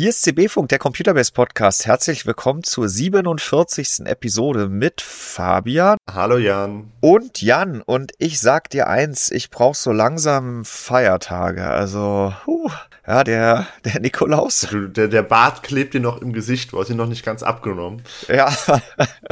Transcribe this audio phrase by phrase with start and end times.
[0.00, 1.84] Hier ist CB Funk, der Computerbase Podcast.
[1.84, 4.06] Herzlich willkommen zur 47.
[4.06, 5.98] Episode mit Fabian.
[6.10, 6.90] Hallo Jan.
[7.00, 7.82] Und Jan.
[7.82, 11.66] Und ich sag dir eins, ich brauch so langsam Feiertage.
[11.66, 12.70] Also, huh,
[13.06, 14.68] ja, der, der Nikolaus.
[14.72, 18.02] Der, der Bart klebt dir noch im Gesicht, du hast ihn noch nicht ganz abgenommen.
[18.26, 18.56] Ja,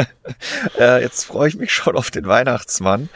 [0.78, 3.08] äh, jetzt freue ich mich schon auf den Weihnachtsmann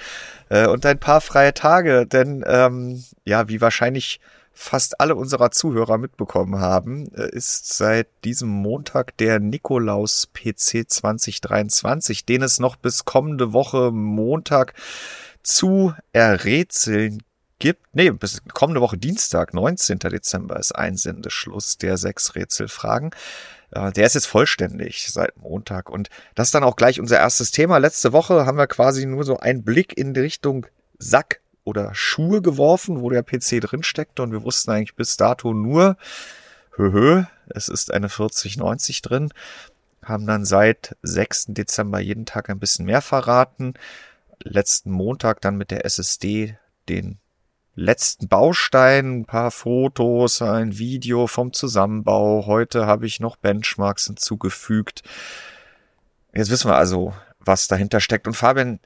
[0.48, 4.20] äh, und ein paar freie Tage, denn ähm, ja, wie wahrscheinlich
[4.52, 12.24] fast alle unserer Zuhörer mitbekommen haben, äh, ist seit diesem Montag der Nikolaus PC 2023,
[12.24, 14.74] den es noch bis kommende Woche Montag
[15.42, 17.22] zu errätseln
[17.58, 17.86] gibt.
[17.92, 19.98] Nee, bis kommende Woche Dienstag, 19.
[19.98, 23.10] Dezember ist Einsendeschluss der sechs Rätselfragen.
[23.70, 25.90] Äh, der ist jetzt vollständig seit Montag.
[25.90, 27.78] Und das ist dann auch gleich unser erstes Thema.
[27.78, 30.66] Letzte Woche haben wir quasi nur so einen Blick in die Richtung
[30.98, 35.54] Sack oder Schuhe geworfen, wo der PC drin steckte und wir wussten eigentlich bis dato
[35.54, 35.96] nur,
[36.76, 39.32] höhö, es ist eine 4090 drin,
[40.04, 41.46] haben dann seit 6.
[41.48, 43.74] Dezember jeden Tag ein bisschen mehr verraten.
[44.42, 46.56] Letzten Montag dann mit der SSD
[46.88, 47.18] den
[47.74, 52.46] letzten Baustein, ein paar Fotos, ein Video vom Zusammenbau.
[52.46, 55.02] Heute habe ich noch Benchmarks hinzugefügt.
[56.34, 58.26] Jetzt wissen wir also, was dahinter steckt.
[58.26, 58.80] Und Fabian,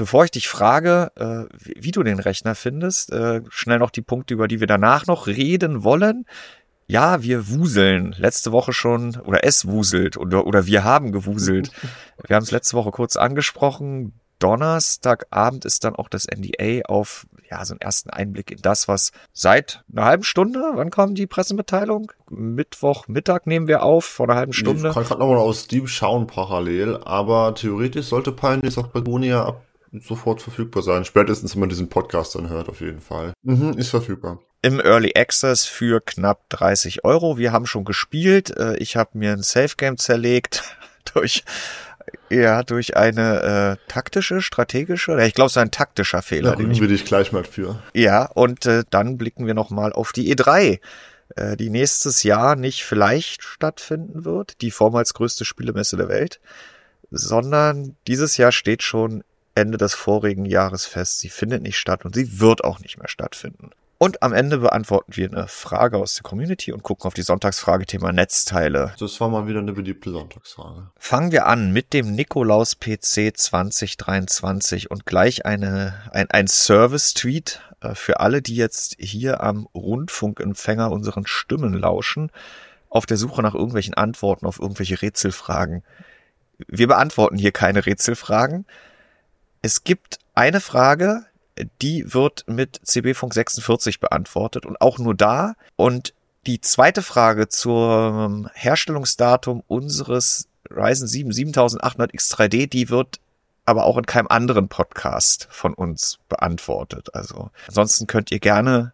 [0.00, 4.00] Bevor ich dich frage, äh, wie, wie, du den Rechner findest, äh, schnell noch die
[4.00, 6.24] Punkte, über die wir danach noch reden wollen.
[6.86, 8.14] Ja, wir wuseln.
[8.16, 11.70] Letzte Woche schon, oder es wuselt, oder, oder wir haben gewuselt.
[12.26, 14.14] Wir haben es letzte Woche kurz angesprochen.
[14.38, 19.12] Donnerstagabend ist dann auch das NDA auf, ja, so einen ersten Einblick in das, was
[19.34, 22.12] seit einer halben Stunde, wann kam die Pressemitteilung?
[22.30, 24.88] Mittwoch, Mittag nehmen wir auf, vor einer halben Stunde.
[24.88, 29.44] Ich kann gerade nochmal aus Steam schauen parallel, aber theoretisch sollte Pioneers auch bei Gunia
[29.44, 29.62] ab
[29.92, 31.04] sofort verfügbar sein.
[31.04, 33.32] Spätestens, wenn man diesen Podcast dann hört, auf jeden Fall.
[33.42, 34.40] Mhm, ist verfügbar.
[34.62, 37.38] Im Early Access für knapp 30 Euro.
[37.38, 38.56] Wir haben schon gespielt.
[38.56, 40.76] Äh, ich habe mir ein Safe Game zerlegt
[41.14, 41.44] durch
[42.28, 46.56] ja, durch eine äh, taktische, strategische, oder ich glaube, es ist ein taktischer Fehler.
[46.56, 47.82] Da will ich gleich mal für.
[47.94, 50.80] Ja, und äh, dann blicken wir nochmal auf die E3,
[51.36, 56.40] äh, die nächstes Jahr nicht vielleicht stattfinden wird, die vormals größte Spielemesse der Welt,
[57.10, 59.24] sondern dieses Jahr steht schon
[59.60, 61.20] Ende des vorigen Jahres fest.
[61.20, 63.70] Sie findet nicht statt und sie wird auch nicht mehr stattfinden.
[64.02, 67.84] Und am Ende beantworten wir eine Frage aus der Community und gucken auf die Sonntagsfrage
[67.84, 68.94] Thema Netzteile.
[68.98, 70.90] Das war mal wieder eine beliebte Sonntagsfrage.
[70.96, 77.94] Fangen wir an mit dem Nikolaus PC 2023 und gleich eine, ein, ein Service-Tweet äh,
[77.94, 82.30] für alle, die jetzt hier am Rundfunkempfänger unseren Stimmen lauschen,
[82.88, 85.82] auf der Suche nach irgendwelchen Antworten auf irgendwelche Rätselfragen.
[86.68, 88.64] Wir beantworten hier keine Rätselfragen.
[89.62, 91.26] Es gibt eine Frage,
[91.82, 95.54] die wird mit CB Funk 46 beantwortet und auch nur da.
[95.76, 96.14] Und
[96.46, 103.20] die zweite Frage zum Herstellungsdatum unseres Ryzen 7 7800X3D, die wird
[103.66, 107.14] aber auch in keinem anderen Podcast von uns beantwortet.
[107.14, 108.92] Also ansonsten könnt ihr gerne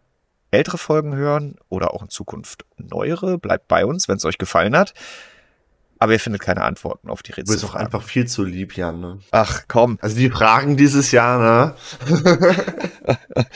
[0.51, 3.37] ältere Folgen hören oder auch in Zukunft neuere.
[3.37, 4.93] Bleibt bei uns, wenn es euch gefallen hat.
[5.99, 7.45] Aber ihr findet keine Antworten auf die Rätsel.
[7.45, 8.99] Du bist doch einfach viel zu lieb, Jan.
[8.99, 9.19] Ne?
[9.31, 9.97] Ach, komm.
[10.01, 11.75] Also die Fragen dieses Jahr, ne?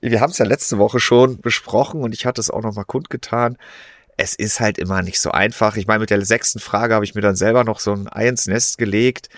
[0.00, 2.84] Wir haben es ja letzte Woche schon besprochen und ich hatte es auch noch mal
[2.84, 3.56] kundgetan.
[4.16, 5.76] Es ist halt immer nicht so einfach.
[5.76, 8.28] Ich meine, mit der sechsten Frage habe ich mir dann selber noch so ein Ei
[8.28, 9.28] ins Nest gelegt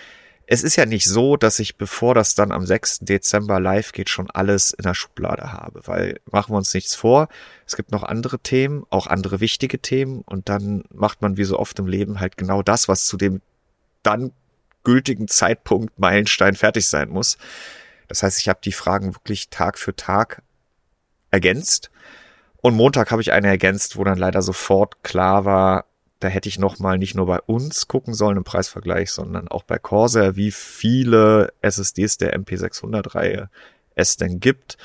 [0.45, 2.99] es ist ja nicht so, dass ich, bevor das dann am 6.
[2.99, 7.29] Dezember live geht, schon alles in der Schublade habe, weil machen wir uns nichts vor.
[7.65, 11.57] Es gibt noch andere Themen, auch andere wichtige Themen und dann macht man wie so
[11.57, 13.41] oft im Leben halt genau das, was zu dem
[14.03, 14.33] dann
[14.83, 17.37] gültigen Zeitpunkt Meilenstein fertig sein muss.
[18.07, 20.41] Das heißt, ich habe die Fragen wirklich Tag für Tag
[21.31, 21.89] ergänzt.
[22.57, 25.85] Und Montag habe ich eine ergänzt, wo dann leider sofort klar war,
[26.23, 29.63] da hätte ich noch mal nicht nur bei uns gucken sollen im Preisvergleich, sondern auch
[29.63, 33.49] bei Corsair, wie viele SSDs der MP600-Reihe
[33.95, 34.77] es denn gibt.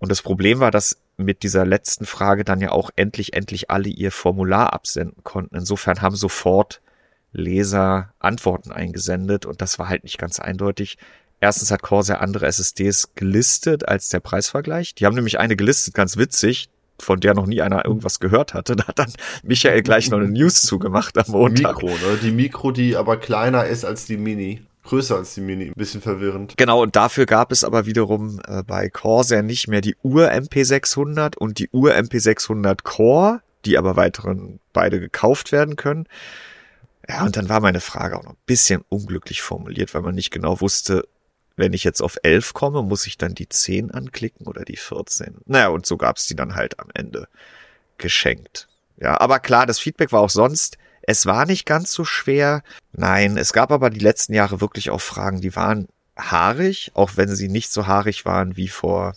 [0.00, 3.88] Und das Problem war, dass mit dieser letzten Frage dann ja auch endlich, endlich alle
[3.88, 5.54] ihr Formular absenden konnten.
[5.54, 6.80] Insofern haben sofort
[7.32, 10.98] Leser Antworten eingesendet und das war halt nicht ganz eindeutig.
[11.38, 14.96] Erstens hat Corsair andere SSDs gelistet als der Preisvergleich.
[14.96, 16.70] Die haben nämlich eine gelistet, ganz witzig
[17.02, 18.76] von der noch nie einer irgendwas gehört hatte.
[18.80, 19.12] Da hat dann
[19.42, 21.82] Michael gleich noch eine News zugemacht am Montag.
[21.82, 22.18] Mikro, ne?
[22.22, 24.62] Die Mikro, die aber kleiner ist als die Mini.
[24.84, 26.54] Größer als die Mini, ein bisschen verwirrend.
[26.56, 31.58] Genau, und dafür gab es aber wiederum äh, bei Corsair nicht mehr die Ur-MP600 und
[31.58, 36.06] die Ur-MP600 Core, die aber weiteren beide gekauft werden können.
[37.08, 40.30] Ja, und dann war meine Frage auch noch ein bisschen unglücklich formuliert, weil man nicht
[40.30, 41.06] genau wusste,
[41.60, 45.36] wenn ich jetzt auf 11 komme, muss ich dann die 10 anklicken oder die 14?
[45.46, 47.28] Naja, und so gab's die dann halt am Ende
[47.98, 48.66] geschenkt.
[48.96, 52.62] Ja, aber klar, das Feedback war auch sonst, es war nicht ganz so schwer.
[52.92, 57.28] Nein, es gab aber die letzten Jahre wirklich auch Fragen, die waren haarig, auch wenn
[57.28, 59.14] sie nicht so haarig waren wie vor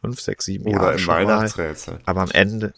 [0.00, 0.92] fünf, sechs, sieben Oder Jahren.
[0.92, 1.26] im schon mal.
[1.26, 2.00] Weihnachtsrätsel.
[2.04, 2.72] Aber am Ende.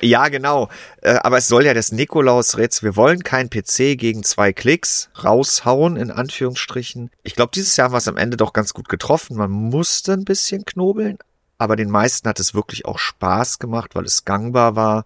[0.00, 0.68] Ja, genau.
[1.02, 2.84] Äh, aber es soll ja das Nikolaus-Rätsel.
[2.84, 7.10] Wir wollen kein PC gegen zwei Klicks raushauen, in Anführungsstrichen.
[7.22, 9.36] Ich glaube, dieses Jahr haben wir es am Ende doch ganz gut getroffen.
[9.36, 11.18] Man musste ein bisschen knobeln,
[11.58, 15.04] aber den meisten hat es wirklich auch Spaß gemacht, weil es gangbar war.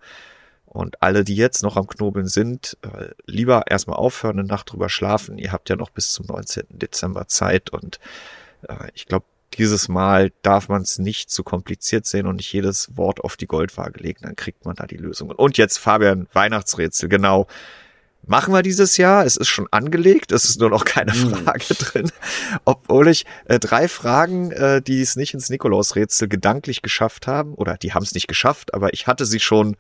[0.66, 4.88] Und alle, die jetzt noch am Knobeln sind, äh, lieber erstmal aufhören, eine Nacht drüber
[4.88, 5.38] schlafen.
[5.38, 6.64] Ihr habt ja noch bis zum 19.
[6.70, 8.00] Dezember Zeit und
[8.68, 9.24] äh, ich glaube,
[9.56, 13.46] dieses Mal darf man es nicht zu kompliziert sehen und nicht jedes Wort auf die
[13.46, 15.30] Goldwaage legen, dann kriegt man da die Lösung.
[15.30, 17.46] Und jetzt Fabian, Weihnachtsrätsel, genau.
[18.26, 19.26] Machen wir dieses Jahr.
[19.26, 21.34] Es ist schon angelegt, es ist nur noch keine Hm.
[21.34, 22.10] Frage drin.
[22.64, 27.76] Obwohl ich äh, drei Fragen, äh, die es nicht ins Nikolausrätsel gedanklich geschafft haben, oder
[27.76, 29.76] die haben es nicht geschafft, aber ich hatte sie schon,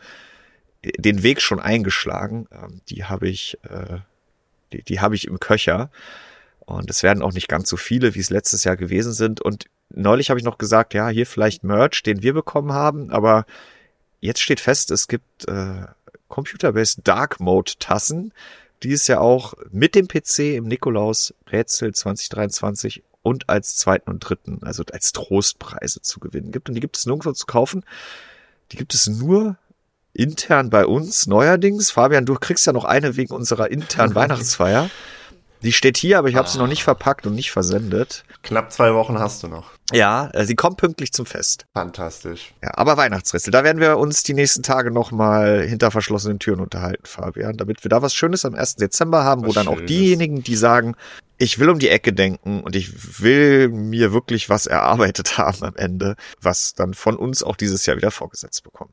[0.82, 2.46] äh, den Weg schon eingeschlagen.
[2.52, 4.00] Ähm, die habe ich, äh,
[4.72, 5.90] die, die habe ich im Köcher.
[6.66, 9.40] Und es werden auch nicht ganz so viele, wie es letztes Jahr gewesen sind.
[9.40, 13.44] Und neulich habe ich noch gesagt, ja, hier vielleicht Merch, den wir bekommen haben, aber
[14.20, 15.86] jetzt steht fest, es gibt äh,
[16.28, 18.32] Computer-Based Dark Mode Tassen,
[18.82, 24.20] die es ja auch mit dem PC im Nikolaus Rätsel 2023 und als zweiten und
[24.20, 26.68] dritten, also als Trostpreise zu gewinnen gibt.
[26.68, 27.84] Und die gibt es nirgendwo zu kaufen.
[28.72, 29.56] Die gibt es nur
[30.12, 31.90] intern bei uns neuerdings.
[31.90, 34.90] Fabian, du kriegst ja noch eine wegen unserer internen Weihnachtsfeier.
[35.64, 38.24] Die steht hier, aber ich habe sie noch nicht verpackt und nicht versendet.
[38.42, 39.70] Knapp zwei Wochen hast du noch.
[39.92, 41.64] Ja, äh, sie kommt pünktlich zum Fest.
[41.72, 42.52] Fantastisch.
[42.62, 47.06] Ja, aber Weihnachtsrätsel, da werden wir uns die nächsten Tage nochmal hinter verschlossenen Türen unterhalten,
[47.06, 48.76] Fabian, damit wir da was Schönes am 1.
[48.76, 49.88] Dezember haben, wo Was dann auch Schönes.
[49.88, 50.96] diejenigen, die sagen,
[51.38, 55.76] ich will um die Ecke denken und ich will mir wirklich was erarbeitet haben am
[55.76, 58.92] Ende, was dann von uns auch dieses Jahr wieder vorgesetzt bekommen.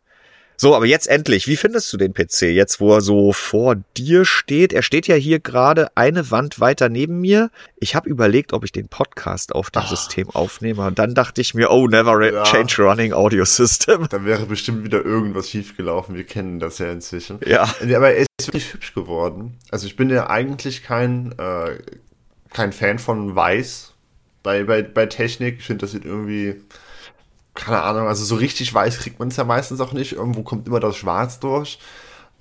[0.62, 4.26] So, aber jetzt endlich, wie findest du den PC jetzt, wo er so vor dir
[4.26, 4.74] steht?
[4.74, 7.50] Er steht ja hier gerade eine Wand weiter neben mir.
[7.78, 9.88] Ich habe überlegt, ob ich den Podcast auf dem Ah.
[9.88, 12.44] System aufnehme und dann dachte ich mir, oh, never Ja.
[12.44, 14.06] change running audio system.
[14.12, 16.14] Da wäre bestimmt wieder irgendwas schiefgelaufen.
[16.14, 17.40] Wir kennen das ja inzwischen.
[17.44, 17.64] Ja.
[17.64, 19.58] Aber er ist wirklich hübsch geworden.
[19.72, 21.80] Also ich bin ja eigentlich kein, äh,
[22.54, 23.94] kein Fan von Weiß
[24.44, 25.56] bei, bei, bei Technik.
[25.58, 26.62] Ich finde, das sieht irgendwie,
[27.54, 30.14] keine Ahnung, also so richtig weiß kriegt man es ja meistens auch nicht.
[30.14, 31.80] Irgendwo kommt immer das Schwarz durch.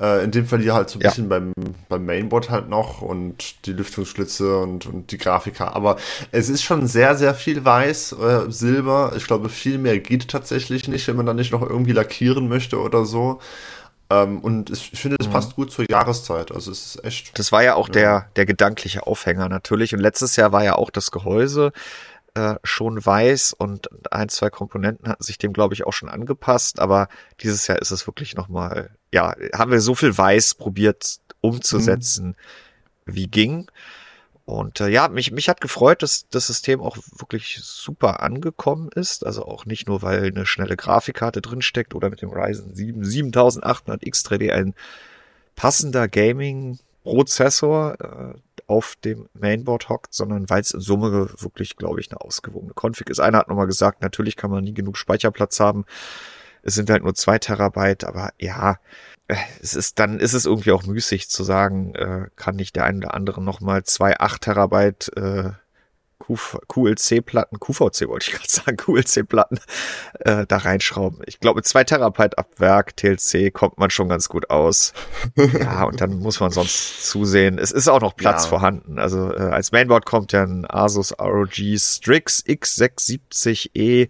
[0.00, 1.10] Äh, in dem Fall hier halt so ein Ja.
[1.10, 1.52] bisschen beim,
[1.88, 5.68] beim Mainboard halt noch und die Lüftungsschlitze und, und die Grafika.
[5.68, 5.96] Aber
[6.32, 9.12] es ist schon sehr, sehr viel Weiß, äh, Silber.
[9.16, 12.80] Ich glaube, viel mehr geht tatsächlich nicht, wenn man da nicht noch irgendwie lackieren möchte
[12.80, 13.40] oder so.
[14.08, 16.50] Ähm, und es, ich finde, es passt gut zur Jahreszeit.
[16.50, 17.38] Also es ist echt.
[17.38, 19.92] Das war ja auch der, der gedankliche Aufhänger natürlich.
[19.94, 21.72] Und letztes Jahr war ja auch das Gehäuse
[22.34, 26.80] äh, schon weiß und ein, zwei Komponenten hatten sich dem, glaube ich, auch schon angepasst.
[26.80, 27.08] Aber
[27.40, 32.36] dieses Jahr ist es wirklich nochmal, ja, haben wir so viel weiß probiert umzusetzen,
[33.04, 33.70] wie ging.
[34.44, 39.24] Und äh, ja, mich, mich hat gefreut, dass das System auch wirklich super angekommen ist.
[39.24, 44.02] Also auch nicht nur, weil eine schnelle Grafikkarte drinsteckt oder mit dem Ryzen 7 7800
[44.02, 44.74] X3D ein
[45.54, 48.34] passender Gaming-Prozessor äh,
[48.70, 53.10] auf dem Mainboard hockt, sondern weil es in Summe wirklich, glaube ich, eine ausgewogene Config
[53.10, 53.18] ist.
[53.18, 55.84] Einer hat nochmal gesagt, natürlich kann man nie genug Speicherplatz haben.
[56.62, 58.78] Es sind halt nur zwei Terabyte, aber ja,
[59.26, 62.84] äh, es ist, dann ist es irgendwie auch müßig zu sagen, äh, kann nicht der
[62.84, 65.50] ein oder andere nochmal zwei 8 Terabyte äh,
[66.20, 69.58] QLC-Platten, QVC wollte ich gerade sagen, QLC-Platten
[70.20, 71.20] äh, da reinschrauben.
[71.26, 74.92] Ich glaube, mit zwei Terabyte ab Werk, TLC, kommt man schon ganz gut aus.
[75.36, 77.58] ja, und dann muss man sonst zusehen.
[77.58, 78.50] Es ist auch noch Platz Ja.
[78.50, 78.98] vorhanden.
[78.98, 84.08] Also äh, als Mainboard kommt ja ein Asus ROG Strix X670E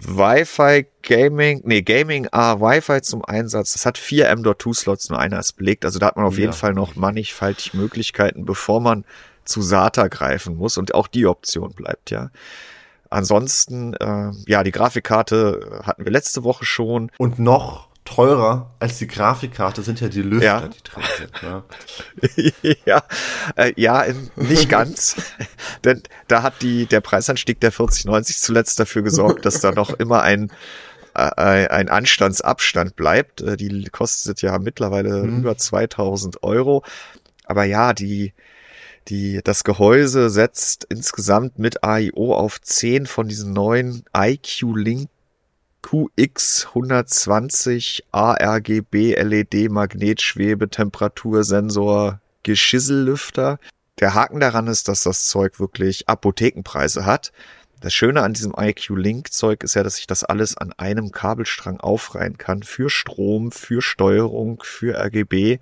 [0.00, 3.72] Wi-Fi Gaming, nee, Gaming A Wi-Fi zum Einsatz.
[3.72, 5.84] Das hat vier M.2 Slots, nur einer ist belegt.
[5.84, 6.56] Also da hat man auf jeden Ja.
[6.56, 9.04] Fall noch mannigfaltig Möglichkeiten, bevor man
[9.48, 10.76] zu SATA greifen muss.
[10.78, 12.30] Und auch die Option bleibt ja.
[13.10, 17.10] Ansonsten, äh, ja, die Grafikkarte hatten wir letzte Woche schon.
[17.16, 20.68] Und noch teurer als die Grafikkarte sind ja die Lüfter, Ja.
[20.68, 21.42] die drin sind.
[21.42, 22.74] Ne?
[22.86, 23.02] ja,
[23.56, 25.16] äh, ja, ähm, nicht ganz.
[25.84, 30.22] Denn da hat die, der Preisanstieg der 4090 zuletzt dafür gesorgt, dass da noch immer
[30.22, 30.50] ein,
[31.14, 33.40] äh, ein Anstandsabstand bleibt.
[33.42, 35.38] Äh, Die kostet ja mittlerweile Mhm.
[35.40, 36.84] über 2000 Euro.
[37.44, 38.32] Aber ja, die,
[39.08, 45.08] die, das Gehäuse setzt insgesamt mit AIO auf 10 von diesen neuen IQ Link
[45.82, 53.58] QX 120 ARGB LED Magnetschwebe Temperatursensor Geschissellüfter.
[54.00, 57.32] Der Haken daran ist, dass das Zeug wirklich Apothekenpreise hat.
[57.80, 62.36] Das Schöne an diesem IQ-Link-Zeug ist ja, dass ich das alles an einem Kabelstrang aufreihen
[62.36, 62.64] kann.
[62.64, 65.58] Für Strom, für Steuerung, für RGB.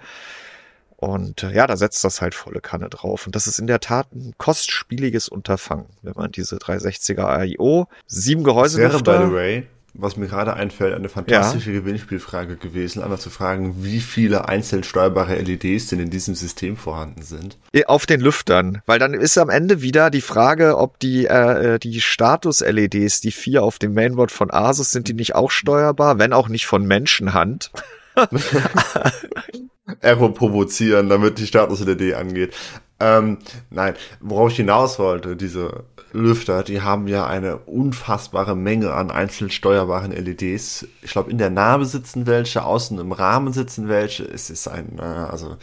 [0.97, 3.27] Und äh, ja, da setzt das halt volle Kanne drauf.
[3.27, 8.45] Und das ist in der Tat ein kostspieliges Unterfangen, wenn man diese 360er AIO, sieben
[8.45, 8.79] Gehäuse.
[8.79, 9.67] Wäre, by the way,
[9.99, 11.81] was mir gerade einfällt, eine fantastische ja.
[11.81, 17.23] Gewinnspielfrage gewesen, einmal zu fragen, wie viele einzeln steuerbare LEDs denn in diesem System vorhanden
[17.23, 17.59] sind.
[17.87, 22.01] Auf den Lüftern, weil dann ist am Ende wieder die Frage, ob die, äh, die
[22.01, 26.49] Status-LEDs, die vier auf dem Mainboard von Asus, sind die nicht auch steuerbar, wenn auch
[26.49, 27.71] nicht von Menschenhand.
[30.01, 32.55] Error provozieren, damit die Status-LED angeht.
[32.99, 33.39] Ähm,
[33.71, 39.51] nein, worauf ich hinaus wollte, diese Lüfter, die haben ja eine unfassbare Menge an einzeln
[39.51, 40.87] steuerbaren LEDs.
[41.03, 44.25] Ich glaube, in der Narbe sitzen welche, außen im Rahmen sitzen welche.
[44.25, 45.57] Es ist ein, äh, also.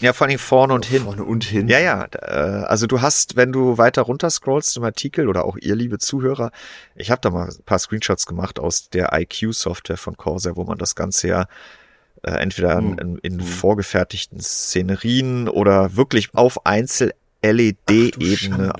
[0.00, 1.02] Ja, vor allem vorne und hin.
[1.04, 1.68] Vorne und hin.
[1.68, 2.06] Ja, ja.
[2.12, 5.98] Äh, also du hast, wenn du weiter runter scrollst im Artikel oder auch ihr, liebe
[5.98, 6.50] Zuhörer,
[6.94, 10.78] ich habe da mal ein paar Screenshots gemacht aus der IQ-Software von Corsair, wo man
[10.78, 11.46] das Ganze ja
[12.22, 13.40] äh, entweder in, in, in mhm.
[13.40, 17.12] vorgefertigten Szenerien oder wirklich auf Einzel
[17.42, 18.72] LED-Ebene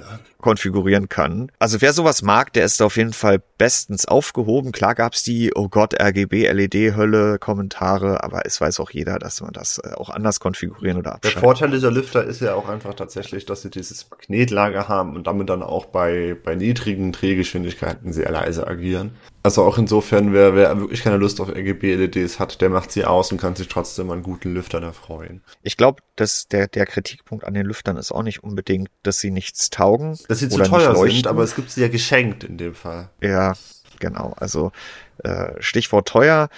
[0.46, 1.50] konfigurieren kann.
[1.58, 4.70] Also wer sowas mag, der ist auf jeden Fall bestens aufgehoben.
[4.70, 9.52] Klar gab's die, oh Gott, RGB, LED-Hölle, Kommentare, aber es weiß auch jeder, dass man
[9.52, 11.40] das äh, auch anders konfigurieren oder abschalten.
[11.40, 15.26] Der Vorteil dieser Lüfter ist ja auch einfach tatsächlich, dass sie dieses Magnetlager haben und
[15.26, 19.16] damit dann auch bei, bei niedrigen Drehgeschwindigkeiten sehr leise agieren.
[19.46, 23.30] Also auch insofern, wer, wer wirklich keine Lust auf RGB-LEDs hat, der macht sie aus
[23.30, 25.40] und kann sich trotzdem an guten Lüftern erfreuen.
[25.62, 29.30] Ich glaube, dass der, der Kritikpunkt an den Lüftern ist auch nicht unbedingt, dass sie
[29.30, 30.18] nichts taugen.
[30.26, 33.08] Dass sie zu teuer sind, aber es gibt sie ja geschenkt in dem Fall.
[33.20, 33.52] Ja,
[34.00, 34.34] genau.
[34.36, 34.72] Also
[35.22, 36.48] äh, Stichwort teuer.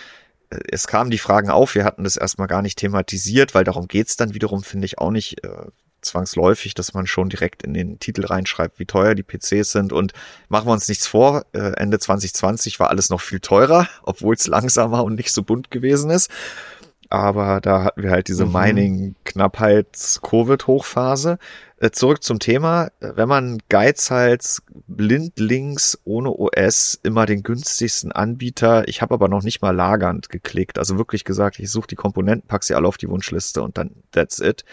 [0.49, 3.87] Äh, es kamen die Fragen auf, wir hatten das erstmal gar nicht thematisiert, weil darum
[3.87, 5.45] geht's dann wiederum, finde ich, auch nicht.
[6.00, 9.92] Zwangsläufig, dass man schon direkt in den Titel reinschreibt, wie teuer die PCs sind.
[9.92, 10.12] Und
[10.48, 14.46] machen wir uns nichts vor, äh, Ende 2020 war alles noch viel teurer, obwohl es
[14.46, 16.30] langsamer und nicht so bunt gewesen ist.
[17.10, 18.52] Aber da hatten wir halt diese mhm.
[18.52, 21.38] Mining-Knappheits-Covid-Hochphase.
[21.80, 22.90] Äh, zurück zum Thema.
[23.00, 29.62] Wenn man geizhals blindlings ohne OS immer den günstigsten Anbieter, ich habe aber noch nicht
[29.62, 33.08] mal lagernd geklickt, also wirklich gesagt, ich suche die Komponenten, pack sie alle auf die
[33.08, 34.64] Wunschliste und dann that's it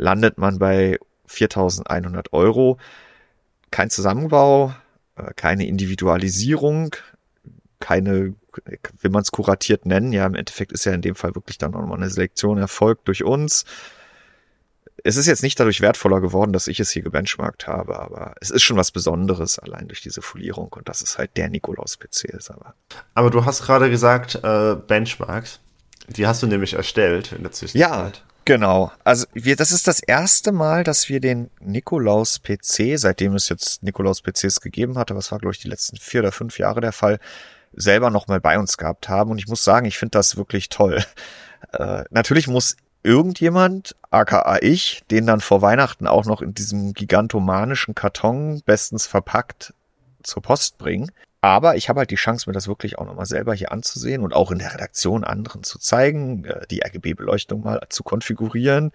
[0.00, 2.78] landet man bei 4100 Euro.
[3.70, 4.74] Kein Zusammenbau,
[5.16, 6.96] äh, keine Individualisierung,
[7.78, 8.34] keine,
[9.00, 11.70] will man es kuratiert nennen, ja, im Endeffekt ist ja in dem Fall wirklich dann
[11.70, 13.64] nochmal eine Selektion erfolgt durch uns.
[15.02, 18.50] Es ist jetzt nicht dadurch wertvoller geworden, dass ich es hier gebenchmarkt habe, aber es
[18.50, 22.50] ist schon was Besonderes, allein durch diese Folierung und dass es halt der Nikolaus-PC ist.
[22.50, 22.74] Aber.
[23.14, 25.60] aber du hast gerade gesagt, äh, Benchmarks.
[26.08, 27.80] Die hast du nämlich erstellt in der Zwischenzeit.
[27.80, 28.12] Ja,
[28.44, 28.90] Genau.
[29.04, 33.82] Also wir, das ist das erste Mal, dass wir den Nikolaus PC, seitdem es jetzt
[33.82, 36.80] Nikolaus PCs gegeben hat, aber es war glaube ich die letzten vier oder fünf Jahre
[36.80, 37.20] der Fall,
[37.72, 39.30] selber nochmal bei uns gehabt haben.
[39.30, 41.04] Und ich muss sagen, ich finde das wirklich toll.
[41.74, 47.94] Äh, natürlich muss irgendjemand, aka ich, den dann vor Weihnachten auch noch in diesem gigantomanischen
[47.94, 49.74] Karton bestens verpackt
[50.22, 51.12] zur Post bringen.
[51.40, 54.34] Aber ich habe halt die Chance, mir das wirklich auch nochmal selber hier anzusehen und
[54.34, 58.92] auch in der Redaktion anderen zu zeigen, äh, die RGB-Beleuchtung mal zu konfigurieren,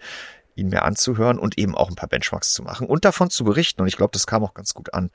[0.54, 3.82] ihn mir anzuhören und eben auch ein paar Benchmarks zu machen und davon zu berichten.
[3.82, 5.10] Und ich glaube, das kam auch ganz gut an.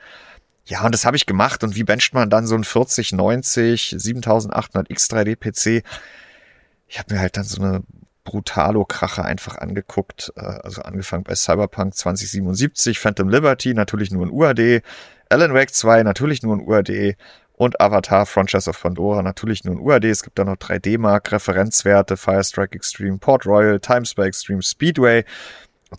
[0.65, 1.63] Ja, und das habe ich gemacht.
[1.63, 5.85] Und wie bencht man dann so ein 4090 7800 X3D PC?
[6.87, 7.83] Ich habe mir halt dann so eine
[8.25, 10.33] Brutalo-Krache einfach angeguckt.
[10.35, 14.83] Äh, also angefangen bei Cyberpunk 2077, Phantom Liberty, natürlich nur in UAD,
[15.31, 17.15] Alan Wake 2 natürlich nur in UAD
[17.53, 20.05] und Avatar Frontiers of Pandora natürlich nur in UAD.
[20.05, 25.23] Es gibt da noch 3D-Mark, Referenzwerte, Firestrike Extreme, Port Royal, Times by Extreme, Speedway.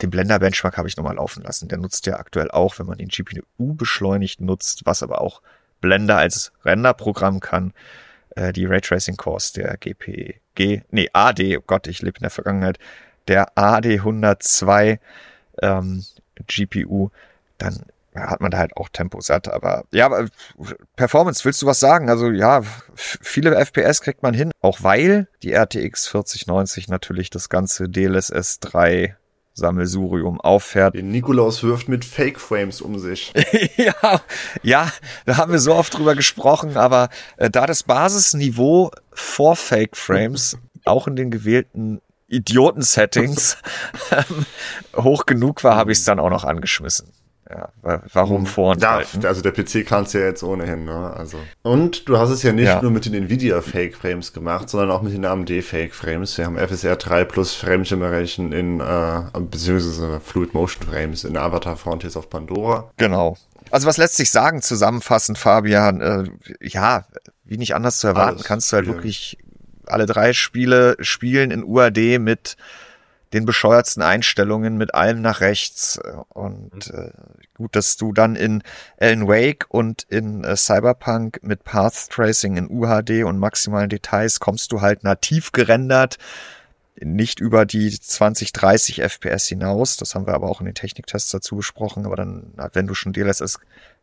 [0.03, 1.69] Den Blender Benchmark habe ich nochmal laufen lassen.
[1.69, 5.41] Der nutzt ja aktuell auch, wenn man den GPU beschleunigt nutzt, was aber auch
[5.81, 7.73] Blender als Renderprogramm kann.
[8.37, 12.79] Äh, die Raytracing Cores der GPG, nee, AD, oh Gott, ich lebe in der Vergangenheit,
[13.29, 15.01] der AD 102
[15.63, 16.05] ähm,
[16.47, 17.11] GPU,
[17.59, 19.49] dann hat man da halt auch Tempo satt.
[19.49, 20.27] Aber ja,
[20.97, 22.11] Performance, willst du was sagen?
[22.11, 22.63] Also ja,
[22.95, 29.17] viele FPS kriegt man hin, auch weil die RTX 4090 natürlich das ganze DLSS 3
[29.55, 30.95] Sammelsurium auffährt.
[30.95, 33.33] Den Nikolaus wirft mit Fake Frames um sich.
[33.77, 34.21] ja,
[34.63, 34.91] ja,
[35.27, 40.57] da haben wir so oft drüber gesprochen, aber äh, da das Basisniveau vor Fake Frames
[40.85, 43.59] auch in den gewählten Idioten-Settings
[44.11, 44.47] ähm,
[44.97, 47.13] hoch genug war, habe ich es dann auch noch angeschmissen.
[47.55, 49.23] Ja, warum vorenthalten?
[49.23, 51.13] Ja, also der PC kann es ja jetzt ohnehin, ne?
[51.15, 51.39] Also.
[51.63, 52.81] Und du hast es ja nicht ja.
[52.81, 56.39] nur mit den Nvidia Fake Frames gemacht, sondern auch mit den AMD Fake Frames.
[56.39, 61.77] Wir haben FSR 3 plus Frame Generation in, äh, beziehungsweise Fluid Motion Frames in Avatar
[61.77, 62.91] Frontiers of Pandora.
[62.97, 63.37] Genau.
[63.71, 66.01] Also was lässt sich sagen, zusammenfassend, Fabian?
[66.01, 66.25] Äh,
[66.61, 67.05] ja,
[67.45, 69.39] wie nicht anders zu erwarten, Alles kannst du halt wirklich
[69.87, 72.57] alle drei Spiele spielen in UAD mit
[73.33, 76.01] den bescheuertsten Einstellungen mit allem nach rechts.
[76.29, 76.99] Und mhm.
[76.99, 77.11] äh,
[77.55, 78.63] gut, dass du dann in
[78.99, 84.73] Alan Wake und in äh, Cyberpunk mit Path Tracing in UHD und maximalen Details kommst
[84.73, 86.19] du halt nativ gerendert,
[87.01, 89.97] nicht über die 20, 30 FPS hinaus.
[89.97, 92.07] Das haben wir aber auch in den Techniktests dazu besprochen.
[92.07, 93.59] Aber dann, wenn du schon DLSS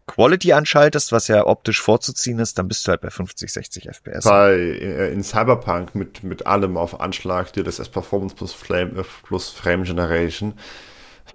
[0.09, 4.23] Quality anschaltest, was ja optisch vorzuziehen ist, dann bist du halt bei 50, 60 FPS.
[4.23, 8.99] Bei äh, in Cyberpunk mit mit allem auf Anschlag, dir das S Performance plus Flame
[8.99, 10.53] äh, plus Frame Generation.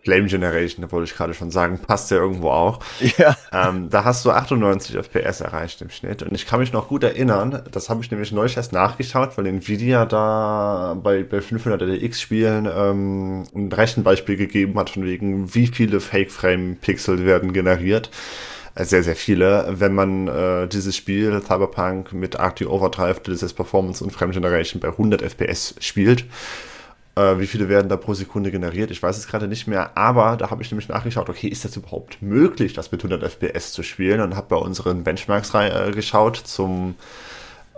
[0.02, 2.80] Flame Generation, da wollte ich gerade schon sagen, passt ja irgendwo auch.
[3.16, 3.36] Ja.
[3.52, 6.22] Ähm, da hast du 98 FPS erreicht im Schnitt.
[6.22, 9.46] Und ich kann mich noch gut erinnern, das habe ich nämlich neulich erst nachgeschaut, weil
[9.46, 15.68] Nvidia da bei, bei 500 DX Spielen ähm, ein Rechenbeispiel gegeben hat, von wegen, wie
[15.68, 18.10] viele Fake Frame Pixel werden generiert
[18.76, 19.66] sehr, sehr viele.
[19.78, 24.88] Wenn man äh, dieses Spiel Cyberpunk mit RT Overdrive, DLSS Performance und Frame Generation bei
[24.88, 26.24] 100 FPS spielt,
[27.16, 28.90] äh, wie viele werden da pro Sekunde generiert?
[28.90, 31.76] Ich weiß es gerade nicht mehr, aber da habe ich nämlich nachgeschaut, okay, ist das
[31.76, 34.20] überhaupt möglich, das mit 100 FPS zu spielen?
[34.20, 36.96] Und habe bei unseren Benchmarks rein, äh, geschaut zum,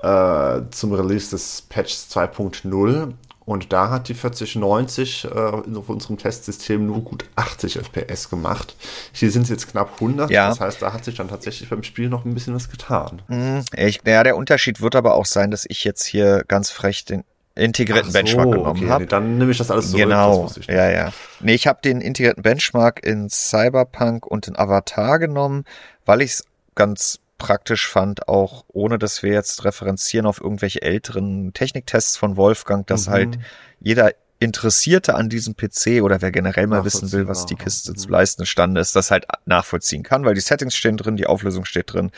[0.02, 3.12] äh, zum Release des Patches 2.0
[3.46, 8.74] und da hat die 4090 äh, auf unserem Testsystem nur gut 80 FPS gemacht.
[9.12, 10.30] Hier sind es jetzt knapp 100.
[10.30, 10.48] Ja.
[10.48, 13.22] Das heißt, da hat sich dann tatsächlich beim Spiel noch ein bisschen was getan.
[13.28, 17.04] Mhm, ich, ja, der Unterschied wird aber auch sein, dass ich jetzt hier ganz frech
[17.04, 17.22] den
[17.54, 19.04] integrierten so, Benchmark genommen okay, habe.
[19.04, 20.02] Nee, dann nehme ich das alles zurück.
[20.02, 21.12] Genau, ja, ja.
[21.38, 25.64] Nee, ich habe den integrierten Benchmark in Cyberpunk und in Avatar genommen,
[26.04, 31.52] weil ich es ganz praktisch fand, auch ohne dass wir jetzt referenzieren auf irgendwelche älteren
[31.52, 33.12] Techniktests von Wolfgang, dass mhm.
[33.12, 33.38] halt
[33.80, 37.96] jeder Interessierte an diesem PC oder wer generell mal wissen will, was die Kiste mhm.
[37.96, 41.64] zu leisten stande ist, das halt nachvollziehen kann, weil die Settings stehen drin, die Auflösung
[41.64, 42.10] steht drin,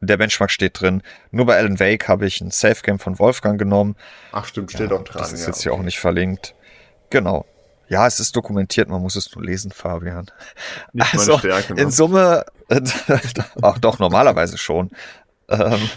[0.00, 1.02] der Benchmark steht drin.
[1.30, 3.96] Nur bei Alan Wake habe ich ein Safe Game von Wolfgang genommen.
[4.32, 5.20] Ach stimmt, steht ja, auch dran.
[5.20, 5.62] Das ist ja, jetzt okay.
[5.64, 6.54] hier auch nicht verlinkt.
[7.10, 7.44] Genau.
[7.90, 10.30] Ja, es ist dokumentiert, man muss es nur lesen, Fabian.
[10.92, 11.82] Nicht also Stärke, ne?
[11.82, 12.46] in Summe,
[13.62, 14.90] auch doch normalerweise schon.
[15.48, 15.90] Ähm,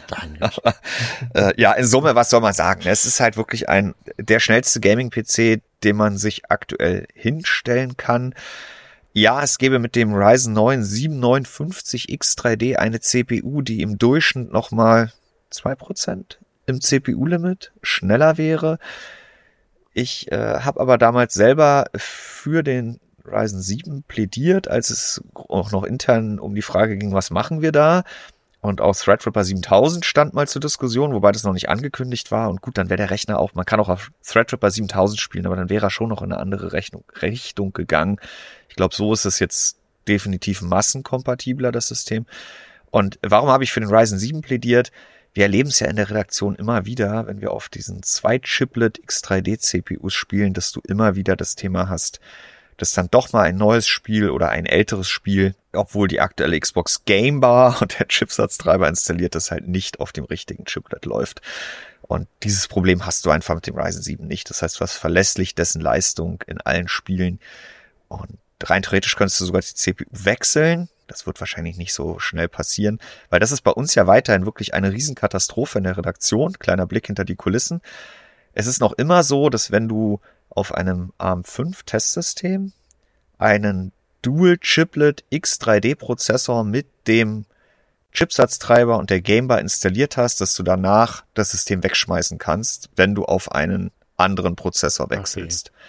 [1.36, 2.82] äh, ja, in Summe, was soll man sagen?
[2.86, 8.34] Es ist halt wirklich ein der schnellste Gaming-PC, den man sich aktuell hinstellen kann.
[9.12, 15.14] Ja, es gäbe mit dem Ryzen 9 759X3D eine CPU, die im Durchschnitt nochmal
[15.52, 18.80] zwei Prozent im CPU-Limit schneller wäre.
[19.94, 25.84] Ich äh, habe aber damals selber für den Ryzen 7 plädiert, als es auch noch
[25.84, 28.04] intern um die Frage ging, was machen wir da?
[28.60, 32.50] Und auch Threadripper 7000 stand mal zur Diskussion, wobei das noch nicht angekündigt war.
[32.50, 35.58] Und gut, dann wäre der Rechner auch, man kann auch auf Threadripper 7000 spielen, aber
[35.58, 38.20] dann wäre er schon noch in eine andere Rechnung, Richtung gegangen.
[38.70, 39.78] Ich glaube, so ist es jetzt
[40.08, 42.26] definitiv massenkompatibler, das System.
[42.90, 44.92] Und warum habe ich für den Ryzen 7 plädiert?
[45.34, 49.00] Wir erleben es ja in der Redaktion immer wieder, wenn wir auf diesen zwei Chiplet
[49.00, 52.20] X3D CPUs spielen, dass du immer wieder das Thema hast,
[52.78, 57.06] dass dann doch mal ein neues Spiel oder ein älteres Spiel, obwohl die aktuelle Xbox
[57.06, 61.42] Game Bar und der Chipsatztreiber installiert das halt nicht auf dem richtigen Chiplet läuft.
[62.02, 64.50] Und dieses Problem hast du einfach mit dem Ryzen 7 nicht.
[64.50, 67.40] Das heißt, du hast verlässlich dessen Leistung in allen Spielen.
[68.08, 72.48] Und rein theoretisch könntest du sogar die CPU wechseln das wird wahrscheinlich nicht so schnell
[72.48, 73.00] passieren,
[73.30, 76.54] weil das ist bei uns ja weiterhin wirklich eine Riesenkatastrophe in der Redaktion.
[76.58, 77.82] Kleiner Blick hinter die Kulissen.
[78.54, 82.74] Es ist noch immer so, dass wenn du auf einem ARM5 Testsystem
[83.38, 83.92] einen
[84.24, 87.46] Dual Chiplet X3D Prozessor mit dem
[88.12, 93.26] Chipsatztreiber und der Gamebar installiert hast, dass du danach das System wegschmeißen kannst, wenn du
[93.26, 95.70] auf einen anderen Prozessor wechselst.
[95.70, 95.80] Okay.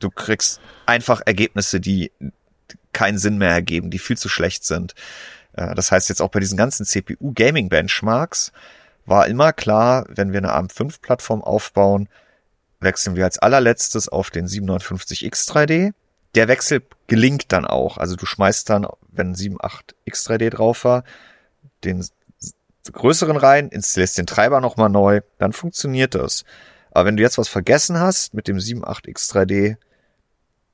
[0.00, 2.12] Du kriegst einfach Ergebnisse, die
[2.92, 4.94] keinen Sinn mehr ergeben, die viel zu schlecht sind.
[5.52, 8.52] Äh, das heißt jetzt auch bei diesen ganzen CPU-Gaming-Benchmarks
[9.06, 12.08] war immer klar, wenn wir eine ARM5-Plattform aufbauen,
[12.80, 15.92] wechseln wir als allerletztes auf den 759X3D.
[16.34, 17.98] Der Wechsel gelingt dann auch.
[17.98, 21.04] Also du schmeißt dann, wenn 78X3D drauf war,
[21.84, 22.04] den
[22.92, 26.44] größeren rein, installierst den Treiber nochmal neu, dann funktioniert das.
[26.90, 29.76] Aber wenn du jetzt was vergessen hast mit dem 78X3D,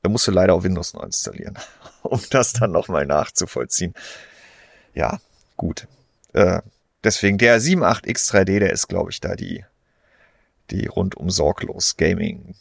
[0.03, 1.59] dann musst du leider auch Windows neu installieren.
[2.03, 3.95] um das dann nochmal nachzuvollziehen.
[4.95, 5.21] Ja,
[5.57, 5.87] gut.
[6.33, 6.61] Äh,
[7.05, 9.65] deswegen der 78X3D, der ist, glaube ich, da die,
[10.71, 12.55] die rundum sorglos Gaming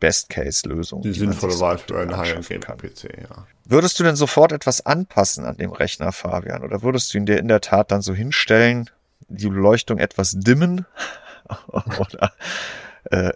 [0.00, 1.02] Best-Case-Lösung.
[1.02, 3.46] Die, die sinnvolle Wahl für einen High-End-PC, ja.
[3.64, 6.64] Würdest du denn sofort etwas anpassen an dem Rechner, Fabian?
[6.64, 8.90] Oder würdest du ihn dir in der Tat dann so hinstellen,
[9.28, 10.86] die Beleuchtung etwas dimmen?
[11.68, 12.32] Oder
[13.04, 13.32] äh,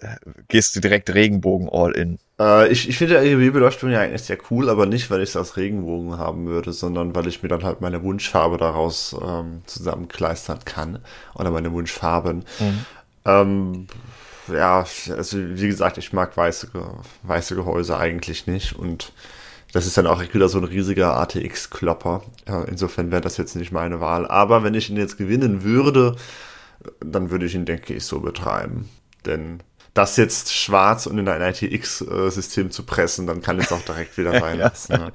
[0.49, 2.19] gehst du direkt Regenbogen all in?
[2.39, 5.57] Äh, ich ich finde RGB-Beleuchtung ja eigentlich sehr cool, aber nicht, weil ich es als
[5.57, 11.01] Regenbogen haben würde, sondern weil ich mir dann halt meine Wunschfarbe daraus ähm, zusammenkleistern kann.
[11.35, 12.45] Oder meine Wunschfarben.
[12.59, 12.87] Mhm.
[13.25, 13.87] Ähm,
[14.49, 16.71] ja, also wie gesagt, ich mag weiße,
[17.23, 19.13] weiße Gehäuse eigentlich nicht und
[19.73, 22.23] das ist dann auch wieder so ein riesiger ATX-Klopper.
[22.49, 24.27] Ja, insofern wäre das jetzt nicht meine Wahl.
[24.27, 26.17] Aber wenn ich ihn jetzt gewinnen würde,
[27.01, 28.89] dann würde ich ihn, denke ich, so betreiben.
[29.27, 29.61] Denn
[29.97, 34.43] das jetzt schwarz und in ein ITX-System zu pressen, dann kann es auch direkt wieder
[34.43, 34.97] reinlassen.
[34.97, 35.07] ja.
[35.07, 35.13] Ne?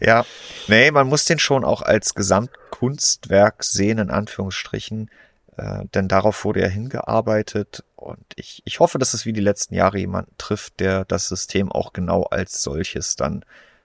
[0.00, 0.26] ja,
[0.68, 5.10] nee, man muss den schon auch als Gesamtkunstwerk sehen, in Anführungsstrichen.
[5.56, 9.74] Äh, denn darauf wurde ja hingearbeitet und ich, ich hoffe, dass es wie die letzten
[9.74, 13.44] Jahre jemanden trifft, der das System auch genau als solches dann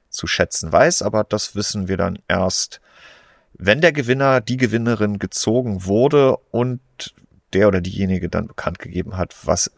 [0.10, 1.02] zu schätzen weiß.
[1.02, 2.82] Aber das wissen wir dann erst,
[3.54, 6.82] wenn der Gewinner, die Gewinnerin gezogen wurde und
[7.54, 9.72] der oder diejenige dann bekannt gegeben hat, was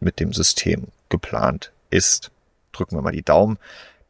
[0.00, 2.30] mit dem System geplant ist.
[2.72, 3.58] Drücken wir mal die Daumen,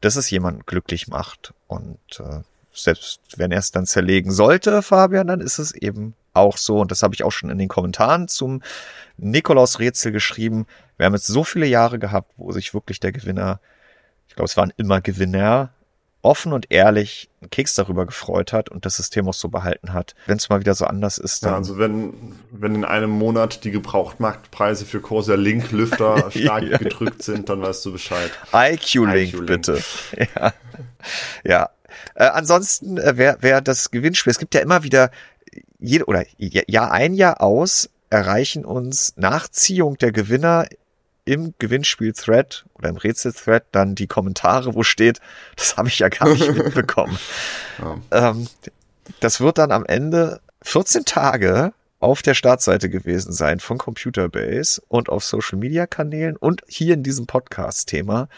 [0.00, 1.54] dass es jemanden glücklich macht.
[1.66, 2.40] Und äh,
[2.72, 6.80] selbst wenn er es dann zerlegen sollte, Fabian, dann ist es eben auch so.
[6.80, 8.62] Und das habe ich auch schon in den Kommentaren zum
[9.16, 10.66] Nikolaus-Rätsel geschrieben.
[10.96, 13.60] Wir haben jetzt so viele Jahre gehabt, wo sich wirklich der Gewinner,
[14.28, 15.70] ich glaube, es waren immer Gewinner,
[16.22, 20.14] offen und ehrlich einen Keks darüber gefreut hat und das System auch so behalten hat.
[20.26, 21.52] Wenn es mal wieder so anders ist, dann.
[21.52, 26.78] Ja, also wenn, wenn in einem Monat die Gebrauchtmarktpreise für Corsair Link Lüfter stark ja.
[26.78, 28.30] gedrückt sind, dann weißt du Bescheid.
[28.52, 29.82] IQ-Link, IQ bitte.
[30.34, 30.52] Ja.
[31.44, 31.70] ja.
[32.14, 35.10] Äh, ansonsten, äh, wer, wer das Gewinnspiel, es gibt ja immer wieder,
[35.78, 40.66] jede, oder Jahr ein, Jahr aus, erreichen uns Nachziehung der Gewinner
[41.28, 45.20] im Gewinnspiel-Thread oder im Rätsel-Thread dann die Kommentare, wo steht,
[45.56, 47.18] das habe ich ja gar nicht mitbekommen.
[47.78, 47.98] ja.
[48.10, 48.48] ähm,
[49.20, 55.08] das wird dann am Ende 14 Tage auf der Startseite gewesen sein von Computerbase und
[55.08, 58.28] auf Social Media Kanälen und hier in diesem Podcast-Thema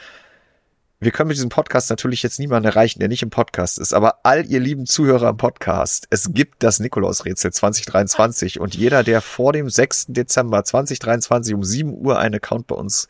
[1.02, 4.18] wir können mit diesem Podcast natürlich jetzt niemanden erreichen, der nicht im Podcast ist, aber
[4.22, 9.54] all ihr lieben Zuhörer im Podcast, es gibt das Nikolausrätsel 2023 und jeder, der vor
[9.54, 10.08] dem 6.
[10.08, 13.08] Dezember 2023 um 7 Uhr einen Account bei uns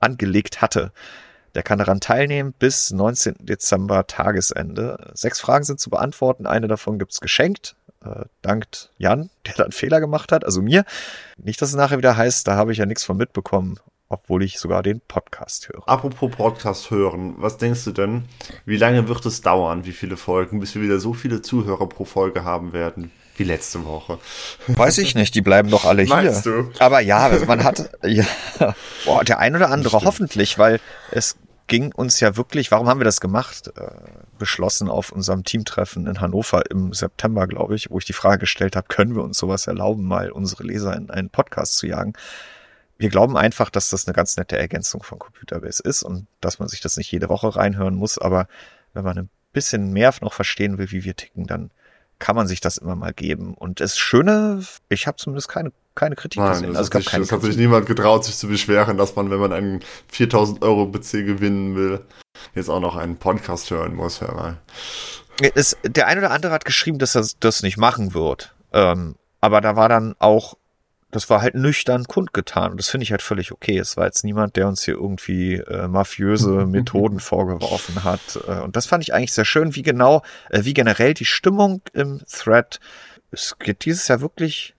[0.00, 0.90] angelegt hatte,
[1.54, 3.34] der kann daran teilnehmen bis 19.
[3.40, 5.10] Dezember Tagesende.
[5.12, 7.76] Sechs Fragen sind zu beantworten, eine davon gibt's geschenkt.
[8.02, 10.86] Äh, dankt Jan, der da einen Fehler gemacht hat, also mir.
[11.36, 14.58] Nicht, dass es nachher wieder heißt, da habe ich ja nichts von mitbekommen obwohl ich
[14.58, 15.86] sogar den Podcast höre.
[15.88, 18.24] Apropos Podcast hören, was denkst du denn?
[18.64, 22.04] Wie lange wird es dauern, wie viele Folgen, bis wir wieder so viele Zuhörer pro
[22.04, 23.10] Folge haben werden?
[23.36, 24.18] Wie letzte Woche.
[24.66, 26.14] Weiß ich nicht, die bleiben doch alle hier.
[26.14, 26.72] Meinst du?
[26.80, 28.24] Aber ja, also man hat, ja,
[29.04, 30.80] boah, der ein oder andere hoffentlich, weil
[31.12, 31.36] es
[31.68, 33.70] ging uns ja wirklich, warum haben wir das gemacht?
[33.76, 33.90] Äh,
[34.38, 38.74] beschlossen auf unserem Teamtreffen in Hannover im September, glaube ich, wo ich die Frage gestellt
[38.74, 42.14] habe, können wir uns sowas erlauben, mal unsere Leser in einen Podcast zu jagen?
[42.98, 46.68] Wir glauben einfach, dass das eine ganz nette Ergänzung von Computerbase ist und dass man
[46.68, 48.18] sich das nicht jede Woche reinhören muss.
[48.18, 48.48] Aber
[48.92, 51.70] wenn man ein bisschen mehr noch verstehen will, wie wir ticken, dann
[52.18, 53.54] kann man sich das immer mal geben.
[53.54, 56.76] Und das Schöne, ich habe zumindest keine, keine Kritik Nein, gesehen.
[56.76, 59.52] Also es, sich, es hat sich niemand getraut, sich zu beschweren, dass man, wenn man
[59.52, 62.00] einen 4000 Euro PC gewinnen will,
[62.56, 64.20] jetzt auch noch einen Podcast hören muss.
[64.20, 64.58] Hör mal.
[65.54, 68.54] Es, der eine oder andere hat geschrieben, dass er das nicht machen wird.
[68.72, 70.56] Ähm, aber da war dann auch
[71.10, 72.72] das war halt nüchtern kundgetan.
[72.72, 73.78] Und das finde ich halt völlig okay.
[73.78, 78.38] Es war jetzt niemand, der uns hier irgendwie äh, mafiöse Methoden vorgeworfen hat.
[78.46, 81.80] Äh, und das fand ich eigentlich sehr schön, wie genau, äh, wie generell die Stimmung
[81.94, 82.78] im Thread.
[83.30, 84.74] Es geht dieses Jahr wirklich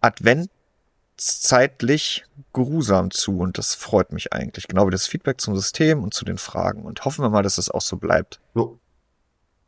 [0.00, 3.38] adventszeitlich geruhsam zu.
[3.38, 4.68] Und das freut mich eigentlich.
[4.68, 6.84] Genau wie das Feedback zum System und zu den Fragen.
[6.84, 8.38] Und hoffen wir mal, dass es auch so bleibt.
[8.54, 8.78] So.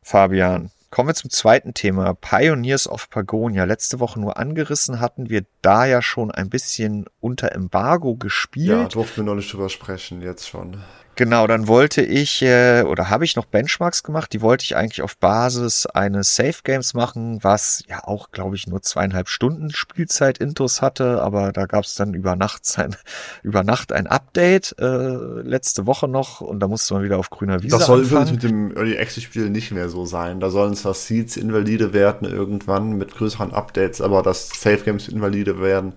[0.03, 2.15] Fabian, Kommen wir zum zweiten Thema.
[2.15, 3.65] Pioneers of Pagonia.
[3.65, 8.67] Letzte Woche nur angerissen hatten wir da ja schon ein bisschen unter Embargo gespielt.
[8.67, 10.81] Ja, durften wir noch nicht drüber sprechen, jetzt schon.
[11.17, 14.31] Genau, dann wollte ich äh, oder habe ich noch Benchmarks gemacht.
[14.33, 18.67] Die wollte ich eigentlich auf Basis eines Safe Games machen, was ja auch, glaube ich,
[18.67, 22.95] nur zweieinhalb Stunden Spielzeit Intus hatte, aber da gab es dann über Nacht ein,
[23.43, 27.63] über Nacht ein Update äh, letzte Woche noch und da musste man wieder auf grüner
[27.63, 30.39] Wiese Das soll übrigens mit dem Early Access Spiel nicht mehr so sein.
[30.39, 35.59] Da sollen zwar Seeds invalide werden irgendwann mit größeren Updates, aber dass Safe Games invalide
[35.59, 35.93] werden,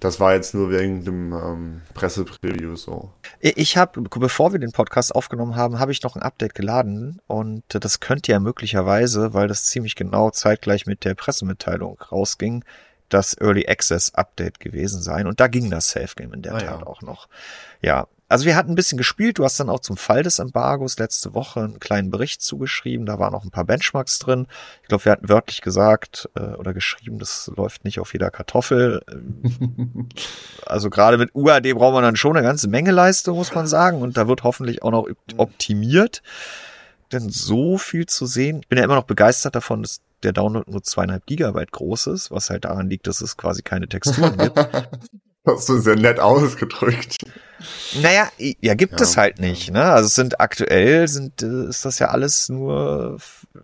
[0.00, 3.10] das war jetzt nur wegen dem ähm, Pressepreview so.
[3.40, 7.62] Ich habe, bevor wir den Podcast aufgenommen haben, habe ich noch ein Update geladen und
[7.68, 12.64] das könnte ja möglicherweise, weil das ziemlich genau zeitgleich mit der Pressemitteilung rausging,
[13.08, 16.60] das Early Access Update gewesen sein und da ging das Safe Game in der ah,
[16.60, 16.86] Tat ja.
[16.86, 17.28] auch noch.
[17.82, 19.38] Ja, also wir hatten ein bisschen gespielt.
[19.38, 23.04] Du hast dann auch zum Fall des Embargos letzte Woche einen kleinen Bericht zugeschrieben.
[23.04, 24.46] Da waren auch ein paar Benchmarks drin.
[24.80, 29.02] Ich glaube, wir hatten wörtlich gesagt äh, oder geschrieben, das läuft nicht auf jeder Kartoffel.
[30.66, 34.00] also gerade mit UAD braucht man dann schon eine ganze Menge Leistung, muss man sagen.
[34.00, 36.22] Und da wird hoffentlich auch noch optimiert.
[37.12, 38.60] Denn so viel zu sehen.
[38.62, 42.30] Ich bin ja immer noch begeistert davon, dass der Download nur zweieinhalb Gigabyte groß ist,
[42.30, 44.58] was halt daran liegt, dass es quasi keine Texturen gibt.
[45.44, 47.18] Hast du sehr nett ausgedrückt.
[48.00, 49.70] Naja, ja, gibt ja, es halt nicht.
[49.70, 49.82] Ne?
[49.82, 53.18] Also es sind aktuell sind äh, ist das ja alles nur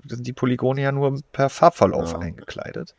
[0.07, 2.19] sind die Polygone ja nur per Farbverlauf ja.
[2.19, 2.95] eingekleidet.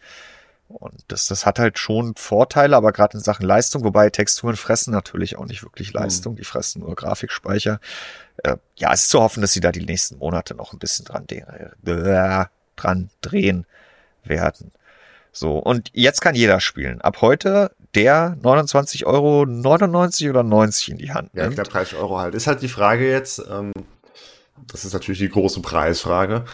[0.69, 4.91] Und das, das hat halt schon Vorteile, aber gerade in Sachen Leistung, wobei Texturen fressen
[4.91, 5.95] natürlich auch nicht wirklich hm.
[5.95, 6.37] Leistung, mhm.
[6.37, 7.79] die fressen nur Grafikspeicher.
[8.43, 11.05] Äh, ja, es ist zu hoffen, dass sie da die nächsten Monate noch ein bisschen
[11.05, 13.65] dran, äh, dran drehen
[14.23, 14.71] werden.
[15.31, 17.01] So, und jetzt kann jeder spielen.
[17.01, 21.47] Ab heute der 29 Euro 99 oder 90 in die Hand nimmt.
[21.49, 22.35] Ja, knapp 30 Euro halt.
[22.35, 23.71] Ist halt die Frage jetzt, ähm,
[24.67, 26.45] das ist natürlich die große Preisfrage,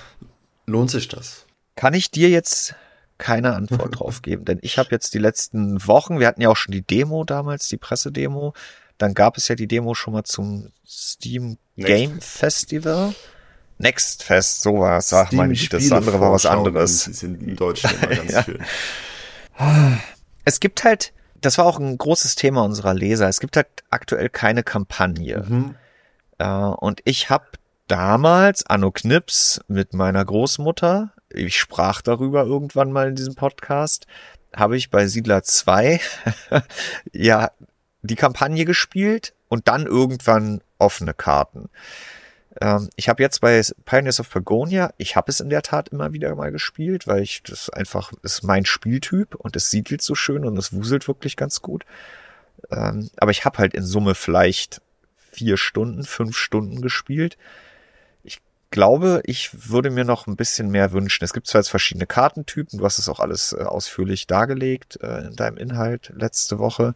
[0.65, 1.45] lohnt sich das?
[1.75, 2.75] Kann ich dir jetzt
[3.17, 6.57] keine Antwort drauf geben, denn ich habe jetzt die letzten Wochen, wir hatten ja auch
[6.57, 8.53] schon die Demo damals, die Pressedemo,
[8.97, 11.87] dann gab es ja die Demo schon mal zum Steam Next.
[11.87, 13.13] Game Festival.
[13.77, 17.03] Next Fest, sowas, sag mal nicht, das andere war was anderes.
[17.03, 18.43] Sind in Deutschland immer ganz ja.
[18.43, 18.63] schön.
[20.45, 24.29] Es gibt halt, das war auch ein großes Thema unserer Leser, es gibt halt aktuell
[24.29, 25.43] keine Kampagne.
[25.47, 25.75] Mhm.
[26.37, 27.45] Äh, und ich habe
[27.87, 34.07] damals, Anno Knips, mit meiner Großmutter, ich sprach darüber irgendwann mal in diesem Podcast,
[34.55, 35.99] habe ich bei Siedler 2
[37.11, 37.51] ja
[38.01, 41.69] die Kampagne gespielt und dann irgendwann offene Karten.
[42.61, 46.13] Ähm, ich habe jetzt bei Pioneers of Pagonia, ich habe es in der Tat immer
[46.13, 50.45] wieder mal gespielt, weil ich das einfach ist mein Spieltyp und es siedelt so schön
[50.45, 51.85] und es wuselt wirklich ganz gut.
[52.71, 54.81] Ähm, aber ich habe halt in Summe vielleicht
[55.31, 57.37] vier Stunden, fünf Stunden gespielt.
[58.23, 58.41] Ich
[58.71, 61.23] glaube, ich würde mir noch ein bisschen mehr wünschen.
[61.23, 65.27] Es gibt zwar jetzt verschiedene Kartentypen, du hast es auch alles äh, ausführlich dargelegt äh,
[65.27, 66.95] in deinem Inhalt letzte Woche.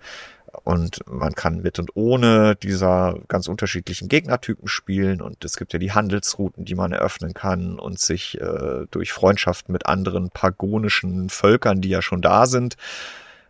[0.63, 5.21] Und man kann mit und ohne dieser ganz unterschiedlichen Gegnertypen spielen.
[5.21, 9.71] Und es gibt ja die Handelsrouten, die man eröffnen kann und sich äh, durch Freundschaften
[9.71, 12.77] mit anderen pagonischen Völkern, die ja schon da sind,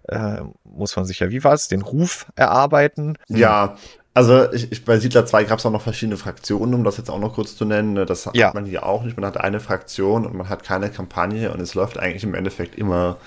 [0.08, 3.18] äh, muss man sich ja, wie war es, den Ruf erarbeiten.
[3.28, 3.78] Ja,
[4.14, 7.10] also ich, ich, bei Siedler 2 gab es auch noch verschiedene Fraktionen, um das jetzt
[7.10, 8.06] auch noch kurz zu nennen.
[8.06, 8.52] Das hat ja.
[8.54, 9.16] man hier auch nicht.
[9.16, 12.76] Man hat eine Fraktion und man hat keine Kampagne und es läuft eigentlich im Endeffekt
[12.76, 13.18] immer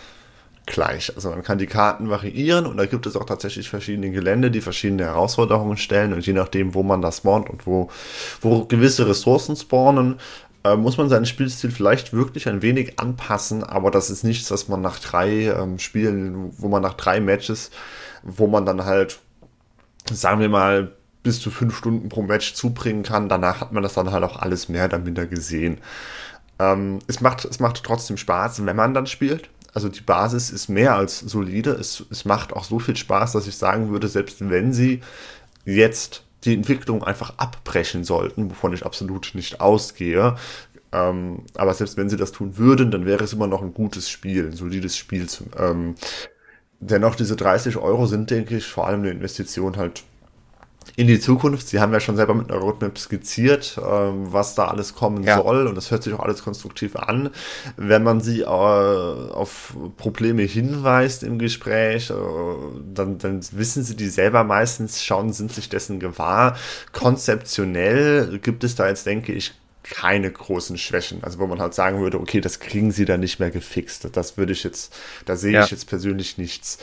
[0.66, 1.12] gleich.
[1.14, 4.60] Also man kann die Karten variieren und da gibt es auch tatsächlich verschiedene Gelände, die
[4.60, 7.90] verschiedene Herausforderungen stellen und je nachdem, wo man das spawnt und wo,
[8.40, 10.20] wo gewisse Ressourcen spawnen,
[10.64, 14.68] äh, muss man seinen Spielstil vielleicht wirklich ein wenig anpassen, aber das ist nichts, was
[14.68, 17.70] man nach drei ähm, Spielen, wo man nach drei Matches,
[18.22, 19.18] wo man dann halt,
[20.12, 23.28] sagen wir mal, bis zu fünf Stunden pro Match zubringen kann.
[23.28, 25.78] Danach hat man das dann halt auch alles mehr oder minder gesehen.
[26.58, 29.48] Ähm, es, macht, es macht trotzdem Spaß, wenn man dann spielt.
[29.74, 31.70] Also die Basis ist mehr als solide.
[31.70, 35.00] Es, es macht auch so viel Spaß, dass ich sagen würde, selbst wenn sie
[35.64, 40.36] jetzt die Entwicklung einfach abbrechen sollten, wovon ich absolut nicht ausgehe,
[40.92, 44.10] ähm, aber selbst wenn sie das tun würden, dann wäre es immer noch ein gutes
[44.10, 45.28] Spiel, ein solides Spiel.
[45.28, 45.94] Zum, ähm,
[46.80, 50.04] dennoch, diese 30 Euro sind, denke ich, vor allem eine Investition halt
[50.96, 51.68] in die Zukunft.
[51.68, 55.38] Sie haben ja schon selber mit einer Roadmap skizziert, ähm, was da alles kommen ja.
[55.38, 57.30] soll und das hört sich auch alles konstruktiv an.
[57.76, 62.14] Wenn man sie äh, auf Probleme hinweist im Gespräch, äh,
[62.92, 66.56] dann, dann wissen sie die selber meistens schon, sind sich dessen gewahr.
[66.92, 69.54] Konzeptionell gibt es da jetzt, denke ich,
[69.92, 71.22] keine großen Schwächen.
[71.22, 74.08] Also wo man halt sagen würde, okay, das kriegen sie dann nicht mehr gefixt.
[74.16, 74.94] Das würde ich jetzt,
[75.26, 75.64] da sehe ja.
[75.64, 76.78] ich jetzt persönlich nichts.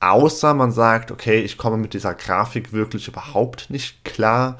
[0.00, 4.58] Außer man sagt, okay, ich komme mit dieser Grafik wirklich überhaupt nicht klar.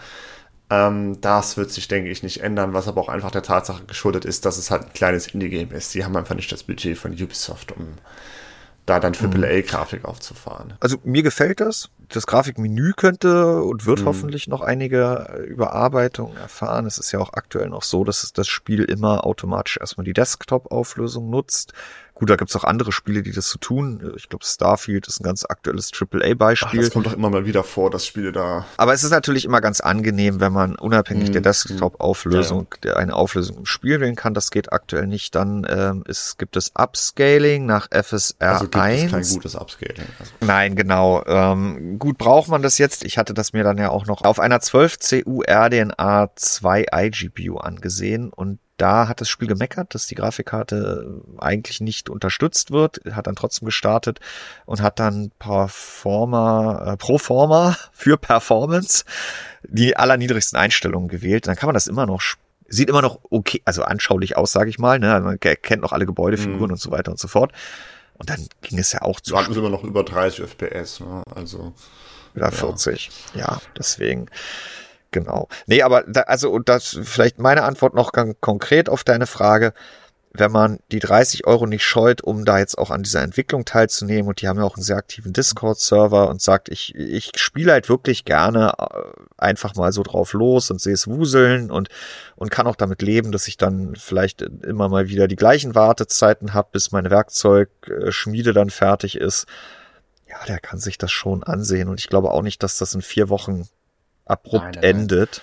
[0.68, 4.26] Ähm, das wird sich, denke ich, nicht ändern, was aber auch einfach der Tatsache geschuldet
[4.26, 5.92] ist, dass es halt ein kleines Indie-Game ist.
[5.92, 7.94] Sie haben einfach nicht das Budget von Ubisoft, um
[8.86, 10.08] da dann AAA-Grafik mhm.
[10.08, 10.74] aufzufahren.
[10.80, 11.90] Also mir gefällt das.
[12.08, 14.06] Das Grafikmenü könnte und wird mhm.
[14.06, 16.86] hoffentlich noch einige Überarbeitungen erfahren.
[16.86, 20.12] Es ist ja auch aktuell noch so, dass es das Spiel immer automatisch erstmal die
[20.12, 21.72] Desktop-Auflösung nutzt
[22.16, 24.14] Gut, da gibt's auch andere Spiele, die das so tun.
[24.16, 26.80] Ich glaube, Starfield ist ein ganz aktuelles AAA-Beispiel.
[26.80, 28.64] Das kommt doch immer mal wieder vor, dass Spiele da.
[28.78, 32.96] Aber es ist natürlich immer ganz angenehm, wenn man unabhängig hm, der Desktop-Auflösung ja, ja.
[32.96, 34.32] eine Auflösung im Spiel wählen kann.
[34.32, 35.34] Das geht aktuell nicht.
[35.34, 39.02] Dann ähm, ist, gibt es Upscaling nach FSR also gibt 1.
[39.02, 40.06] Es kein gutes Upscaling.
[40.18, 40.32] Also.
[40.40, 41.22] Nein, genau.
[41.26, 43.04] Ähm, gut, braucht man das jetzt?
[43.04, 47.58] Ich hatte das mir dann ja auch noch auf einer 12 CU RDNA 2 iGPU
[47.58, 53.26] angesehen und da hat das Spiel gemeckert, dass die Grafikkarte eigentlich nicht unterstützt wird, hat
[53.26, 54.20] dann trotzdem gestartet
[54.66, 59.04] und hat dann Performer, äh, Proforma für Performance
[59.62, 61.46] die allerniedrigsten Einstellungen gewählt.
[61.46, 62.22] Dann kann man das immer noch
[62.68, 64.98] sieht immer noch okay, also anschaulich aus, sage ich mal.
[64.98, 65.20] Ne?
[65.20, 66.72] Man kennt noch alle Gebäudefiguren mhm.
[66.72, 67.52] und so weiter und so fort.
[68.14, 69.38] Und dann ging es ja auch zu.
[69.38, 71.22] Hatten sie immer noch über 30 FPS, ne?
[71.34, 71.74] Also.
[72.34, 72.50] Oder ja.
[72.50, 73.10] 40.
[73.34, 74.28] Ja, deswegen.
[75.16, 75.48] Genau.
[75.64, 79.72] Nee, aber da, also, das vielleicht meine Antwort noch ganz konkret auf deine Frage.
[80.34, 84.28] Wenn man die 30 Euro nicht scheut, um da jetzt auch an dieser Entwicklung teilzunehmen,
[84.28, 87.88] und die haben ja auch einen sehr aktiven Discord-Server und sagt, ich, ich spiele halt
[87.88, 88.84] wirklich gerne äh,
[89.38, 91.88] einfach mal so drauf los und sehe es wuseln und,
[92.34, 96.52] und kann auch damit leben, dass ich dann vielleicht immer mal wieder die gleichen Wartezeiten
[96.52, 99.46] habe, bis meine Werkzeugschmiede dann fertig ist.
[100.28, 103.00] Ja, der kann sich das schon ansehen und ich glaube auch nicht, dass das in
[103.00, 103.66] vier Wochen
[104.26, 105.40] abrupt nein, nein, endet.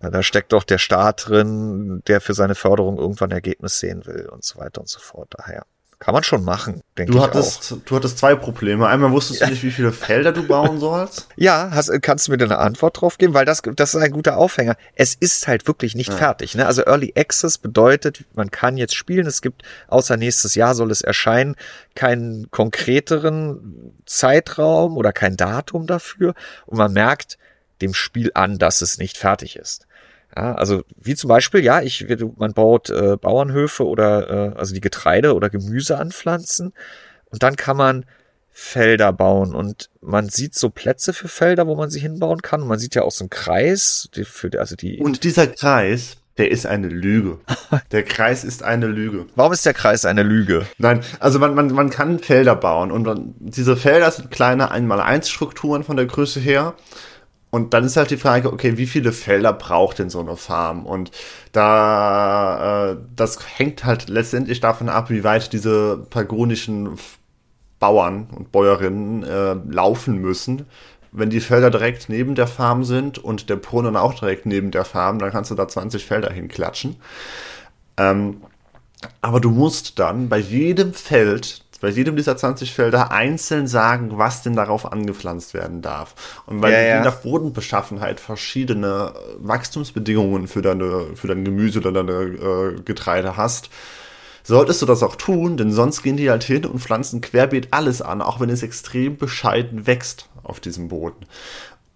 [0.00, 0.12] Nein.
[0.12, 4.44] Da steckt doch der Staat drin, der für seine Förderung irgendwann Ergebnis sehen will und
[4.44, 5.34] so weiter und so fort.
[5.36, 5.64] Daher
[5.98, 7.78] kann man schon machen, denke ich hattest, auch.
[7.84, 8.86] Du hattest zwei Probleme.
[8.86, 11.26] Einmal wusstest du nicht, wie viele Felder du bauen sollst.
[11.34, 13.34] Ja, hast, kannst du mir da eine Antwort drauf geben?
[13.34, 14.76] Weil das, das ist ein guter Aufhänger.
[14.94, 16.16] Es ist halt wirklich nicht ja.
[16.16, 16.54] fertig.
[16.54, 16.66] Ne?
[16.66, 19.26] Also Early Access bedeutet, man kann jetzt spielen.
[19.26, 21.56] Es gibt, außer nächstes Jahr soll es erscheinen,
[21.96, 26.34] keinen konkreteren Zeitraum oder kein Datum dafür.
[26.66, 27.38] Und man merkt,
[27.80, 29.86] dem Spiel an, dass es nicht fertig ist.
[30.36, 34.80] Ja, also wie zum Beispiel, ja, ich, man baut äh, Bauernhöfe oder äh, also die
[34.80, 36.72] Getreide oder Gemüse anpflanzen
[37.30, 38.04] und dann kann man
[38.60, 42.62] Felder bauen und man sieht so Plätze für Felder, wo man sie hinbauen kann.
[42.62, 44.98] Und man sieht ja auch so einen Kreis, die, für, also die.
[44.98, 47.38] Und dieser Kreis, der ist eine Lüge.
[47.92, 49.26] Der Kreis ist eine Lüge.
[49.36, 50.66] Warum ist der Kreis eine Lüge?
[50.78, 55.28] Nein, also man, man, man kann Felder bauen und man, diese Felder sind kleine 1x1
[55.28, 56.74] Strukturen von der Größe her
[57.50, 60.84] und dann ist halt die Frage, okay, wie viele Felder braucht denn so eine Farm?
[60.84, 61.10] Und
[61.52, 66.98] da, äh, das hängt halt letztendlich davon ab, wie weit diese pagonischen
[67.80, 70.66] Bauern und Bäuerinnen äh, laufen müssen.
[71.10, 74.84] Wenn die Felder direkt neben der Farm sind und der Brunnen auch direkt neben der
[74.84, 76.96] Farm, dann kannst du da 20 Felder hinklatschen.
[77.96, 78.42] Ähm,
[79.22, 84.42] aber du musst dann bei jedem Feld bei jedem dieser 20 Felder einzeln sagen, was
[84.42, 86.14] denn darauf angepflanzt werden darf.
[86.46, 86.98] Und weil ja, ja.
[86.98, 93.70] je nach Bodenbeschaffenheit verschiedene Wachstumsbedingungen für deine, für dein Gemüse oder deine äh, Getreide hast,
[94.42, 98.02] solltest du das auch tun, denn sonst gehen die halt hin und pflanzen querbeet alles
[98.02, 101.26] an, auch wenn es extrem bescheiden wächst auf diesem Boden.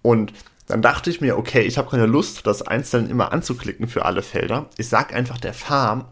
[0.02, 0.32] Und
[0.66, 4.22] dann dachte ich mir, okay, ich habe keine Lust, das einzeln immer anzuklicken für alle
[4.22, 4.66] Felder.
[4.76, 6.04] Ich sag einfach der Farm,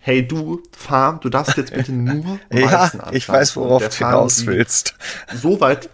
[0.00, 4.94] hey du, Farm, du darfst jetzt bitte nur Ja, ich weiß, worauf du hinaus willst.
[5.34, 5.90] So weit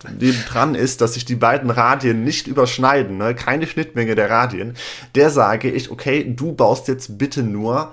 [0.48, 3.34] dran ist, dass sich die beiden Radien nicht überschneiden, ne?
[3.34, 4.74] keine Schnittmenge der Radien,
[5.14, 7.92] der sage ich, okay, du baust jetzt bitte nur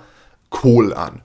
[0.50, 1.20] Kohl an.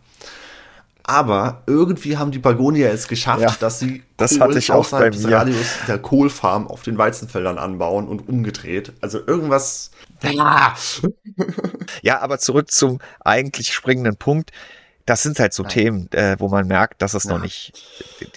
[1.04, 4.88] Aber irgendwie haben die Bagonier es geschafft, ja, dass sie das Kohl hatte ich auch
[4.90, 8.94] bei des Radius der Kohlfarm auf den Weizenfeldern anbauen und umgedreht.
[9.02, 9.90] Also irgendwas.
[10.22, 10.76] Ja,
[12.04, 14.52] ja aber zurück zum eigentlich springenden Punkt
[15.06, 15.72] das sind halt so Nein.
[15.72, 17.32] Themen, äh, wo man merkt, dass es ja.
[17.32, 17.74] noch nicht,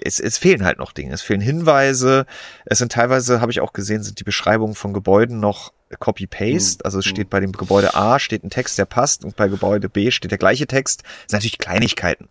[0.03, 1.13] es, es fehlen halt noch Dinge.
[1.13, 2.27] Es fehlen Hinweise.
[2.65, 6.79] Es sind teilweise, habe ich auch gesehen, sind die Beschreibungen von Gebäuden noch Copy-Paste.
[6.79, 6.85] Mhm.
[6.85, 7.31] Also es steht mhm.
[7.31, 10.39] bei dem Gebäude A steht ein Text, der passt und bei Gebäude B steht der
[10.39, 11.03] gleiche Text.
[11.03, 12.29] Das sind natürlich Kleinigkeiten.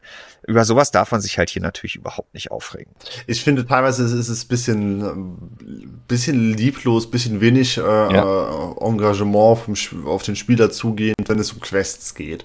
[0.48, 2.91] Über sowas darf man sich halt hier natürlich überhaupt nicht aufregen.
[3.28, 5.38] Ich finde teilweise ist es bisschen,
[6.08, 8.72] bisschen lieblos, bisschen wenig äh, ja.
[8.72, 12.44] Äh, Engagement vom, auf den Spieler zugehend, wenn es um Quests geht.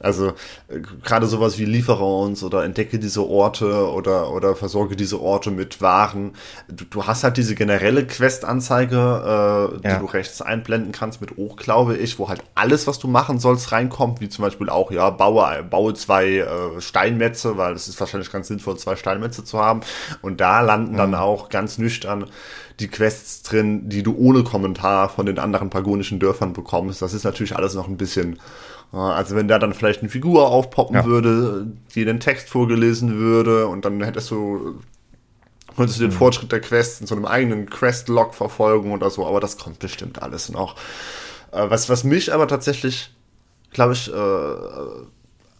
[0.00, 0.28] Also
[0.68, 5.50] äh, gerade sowas wie liefere uns oder entdecke diese Orte oder, oder versorge diese Orte
[5.50, 6.32] mit Waren.
[6.68, 9.94] Du, du hast halt diese generelle Quest-Anzeige, äh, ja.
[9.94, 13.38] die du rechts einblenden kannst mit hoch, glaube ich, wo halt alles, was du machen
[13.38, 18.00] sollst, reinkommt, wie zum Beispiel auch, ja, baue, baue zwei äh, Steinmetze, weil es ist
[18.00, 19.82] wahrscheinlich ganz sinnvoll, zwei Steinmetze zu haben.
[20.22, 20.96] Und da landen mhm.
[20.96, 22.24] dann auch ganz nüchtern
[22.80, 27.02] die Quests drin, die du ohne Kommentar von den anderen pagonischen Dörfern bekommst.
[27.02, 28.38] Das ist natürlich alles noch ein bisschen
[28.98, 31.04] also wenn da dann vielleicht eine Figur aufpoppen ja.
[31.04, 34.80] würde, die den Text vorgelesen würde und dann hättest du
[35.76, 36.16] könntest du den mhm.
[36.16, 40.22] Fortschritt der Quests in so einem eigenen Quest-Log verfolgen oder so, aber das kommt bestimmt
[40.22, 40.76] alles noch.
[41.52, 43.14] Äh, was, was mich aber tatsächlich,
[43.72, 44.16] glaube ich, äh,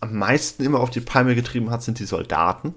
[0.01, 2.75] am meisten immer auf die Palme getrieben hat, sind die Soldaten.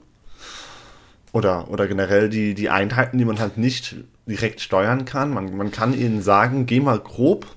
[1.31, 3.95] Oder, oder generell die, die Einheiten, die man halt nicht
[4.27, 5.33] direkt steuern kann.
[5.33, 7.47] Man, man kann ihnen sagen, geh mal grob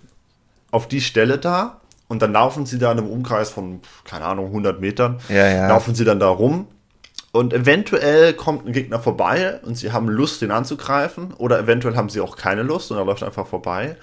[0.70, 4.46] auf die Stelle da und dann laufen sie da in einem Umkreis von, keine Ahnung,
[4.46, 5.68] 100 Metern, ja, ja.
[5.68, 6.68] laufen sie dann da rum
[7.36, 12.08] und eventuell kommt ein Gegner vorbei und sie haben Lust, den anzugreifen oder eventuell haben
[12.08, 13.96] sie auch keine Lust und er läuft einfach vorbei.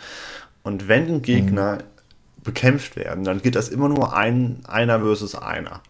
[0.61, 2.43] Und wenn ein Gegner mhm.
[2.43, 5.81] bekämpft werden, dann geht das immer nur ein, einer versus einer.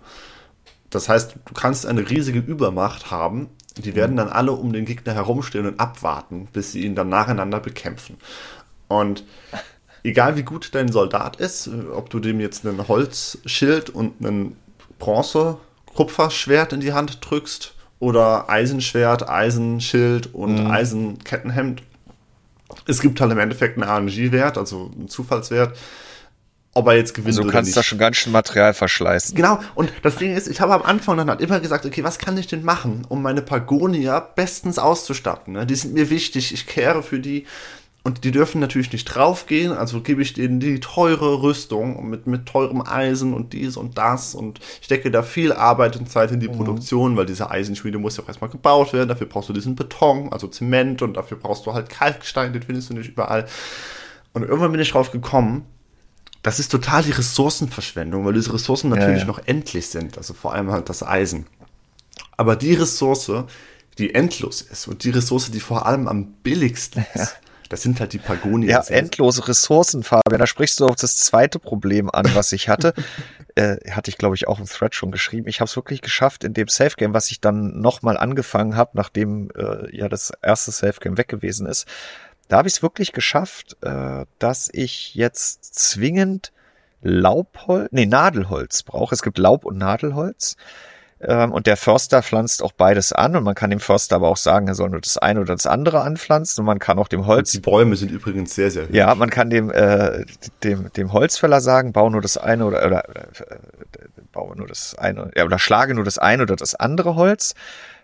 [0.89, 5.13] Das heißt, du kannst eine riesige Übermacht haben, die werden dann alle um den Gegner
[5.13, 8.19] herumstehen und abwarten, bis sie ihn dann nacheinander bekämpfen.
[8.87, 9.25] Und
[10.03, 14.55] egal wie gut dein Soldat ist, ob du dem jetzt einen Holzschild und einen
[14.99, 20.71] Bronze-Kupferschwert in die Hand drückst oder Eisenschwert, Eisenschild und mhm.
[20.71, 21.83] Eisenkettenhemd,
[22.87, 25.77] es gibt halt im Endeffekt einen RNG-Wert, also einen Zufallswert
[26.75, 29.35] ob er jetzt gewinnt also du kannst da schon ganz schön Material verschleißen.
[29.35, 32.17] Genau, und das Ding ist, ich habe am Anfang dann halt immer gesagt, okay, was
[32.17, 35.53] kann ich denn machen, um meine Pagonia bestens auszustatten?
[35.53, 35.65] Ne?
[35.67, 37.45] Die sind mir wichtig, ich kehre für die
[38.05, 42.45] und die dürfen natürlich nicht draufgehen, also gebe ich denen die teure Rüstung mit, mit
[42.45, 46.41] teurem Eisen und dies und das und ich stecke da viel Arbeit und Zeit in
[46.41, 46.57] die mhm.
[46.57, 50.33] Produktion, weil diese Eisenschmiede muss ja auch erstmal gebaut werden, dafür brauchst du diesen Beton,
[50.33, 53.47] also Zement und dafür brauchst du halt Kalkstein, den findest du nicht überall.
[54.33, 55.65] Und irgendwann bin ich drauf gekommen,
[56.41, 59.27] das ist total die Ressourcenverschwendung, weil diese Ressourcen natürlich ja, ja.
[59.27, 61.45] noch endlich sind, also vor allem halt das Eisen.
[62.35, 63.31] Aber die Ressource,
[63.97, 67.37] die endlos ist und die Ressource, die vor allem am billigsten ist.
[67.73, 68.69] Das sind halt die Pagonien.
[68.69, 70.37] Ja, endlose Ressourcen, Fabian.
[70.37, 72.93] Da sprichst du auch das zweite Problem an, was ich hatte.
[73.55, 75.47] äh, hatte ich, glaube ich, auch im Thread schon geschrieben.
[75.47, 78.91] Ich habe es wirklich geschafft in dem Safe Game, was ich dann nochmal angefangen habe,
[78.93, 81.87] nachdem äh, ja das erste Safe Game weg gewesen ist,
[82.47, 86.51] da habe ich es wirklich geschafft, äh, dass ich jetzt zwingend
[87.01, 89.15] Laubholz, nee, Nadelholz brauche.
[89.15, 90.57] Es gibt Laub- und Nadelholz.
[91.25, 94.37] Ähm, und der Förster pflanzt auch beides an und man kann dem Förster aber auch
[94.37, 97.25] sagen, er soll nur das eine oder das andere anpflanzen und man kann auch dem
[97.25, 97.51] Holz.
[97.51, 98.95] Die Bäume sind übrigens sehr, sehr hübsch.
[98.95, 100.25] Ja, man kann dem, äh,
[100.63, 103.57] dem, dem Holzfäller sagen, bau nur das eine oder, oder, oder äh,
[104.31, 107.53] baue nur das eine, ja, oder schlage nur das eine oder das andere Holz.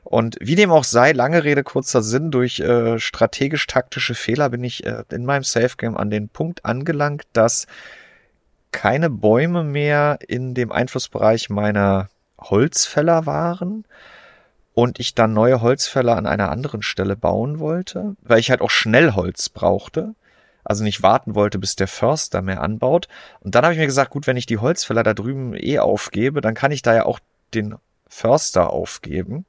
[0.04, 4.86] Und wie dem auch sei, lange Rede, kurzer Sinn, durch äh, strategisch-taktische Fehler bin ich
[4.86, 7.68] äh, in meinem Safe Game an den Punkt angelangt, dass
[8.72, 12.10] keine Bäume mehr in dem Einflussbereich meiner
[12.40, 13.86] Holzfäller waren
[14.74, 18.70] und ich dann neue Holzfäller an einer anderen Stelle bauen wollte, weil ich halt auch
[18.70, 20.16] schnell Holz brauchte,
[20.64, 23.08] also nicht warten wollte, bis der Förster mehr anbaut.
[23.40, 26.42] Und dann habe ich mir gesagt, gut, wenn ich die Holzfäller da drüben eh aufgebe,
[26.42, 27.20] dann kann ich da ja auch
[27.54, 27.76] den
[28.08, 29.46] Förster aufgeben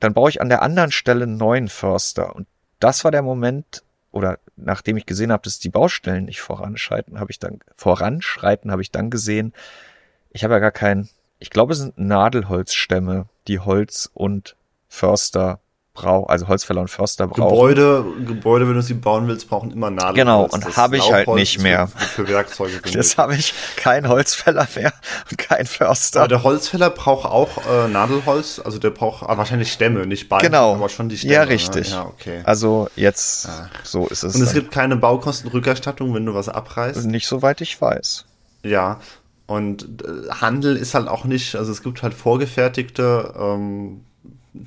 [0.00, 2.34] dann brauche ich an der anderen Stelle einen neuen Förster.
[2.34, 2.46] Und
[2.80, 7.30] das war der Moment, oder nachdem ich gesehen habe, dass die Baustellen nicht voranschreiten, habe
[7.30, 9.52] ich dann voranschreiten, habe ich dann gesehen,
[10.30, 11.08] ich habe ja gar kein,
[11.38, 14.56] ich glaube, es sind Nadelholzstämme, die Holz und
[14.88, 15.60] Förster
[15.96, 17.48] braucht, also Holzfäller und Förster brauchen.
[17.48, 20.16] Gebäude, Gebäude, wenn du sie bauen willst, brauchen immer Nadelholz.
[20.16, 21.88] Genau, und habe ich halt nicht mehr.
[21.88, 22.80] Für Werkzeuge.
[22.96, 24.92] Das habe ich kein Holzfäller mehr
[25.30, 26.20] und kein Förster.
[26.20, 30.44] Aber der Holzfäller braucht auch äh, Nadelholz, also der braucht ah, wahrscheinlich Stämme, nicht Beine,
[30.44, 30.74] genau.
[30.74, 31.34] aber schon die Stämme.
[31.34, 31.90] Ja, richtig.
[31.90, 32.42] Ja, okay.
[32.44, 33.68] Also jetzt, ja.
[33.82, 34.34] so ist es.
[34.34, 34.60] Und es dann.
[34.60, 37.06] gibt keine Baukostenrückerstattung, wenn du was abreißt?
[37.06, 38.26] Nicht soweit ich weiß.
[38.62, 39.00] Ja,
[39.46, 44.00] und äh, Handel ist halt auch nicht, also es gibt halt vorgefertigte ähm,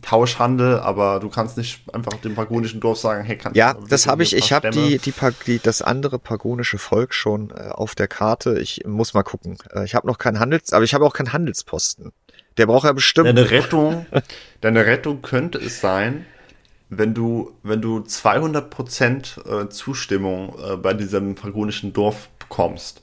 [0.02, 4.24] Tauschhandel, aber du kannst nicht einfach dem pagonischen Dorf sagen, hey, kannst Ja, das habe
[4.24, 5.14] ich, ich habe die, die,
[5.48, 8.60] die, das andere pagonische Volk schon äh, auf der Karte.
[8.60, 9.58] Ich muss mal gucken.
[9.74, 12.12] Äh, ich habe noch keinen Handels, aber ich habe auch keinen Handelsposten.
[12.58, 13.28] Der braucht ja bestimmt.
[13.28, 14.06] Deine Rettung,
[14.62, 16.26] deine Rettung könnte es sein,
[16.90, 23.02] wenn du, wenn du 200 Prozent äh, Zustimmung äh, bei diesem pagonischen Dorf bekommst,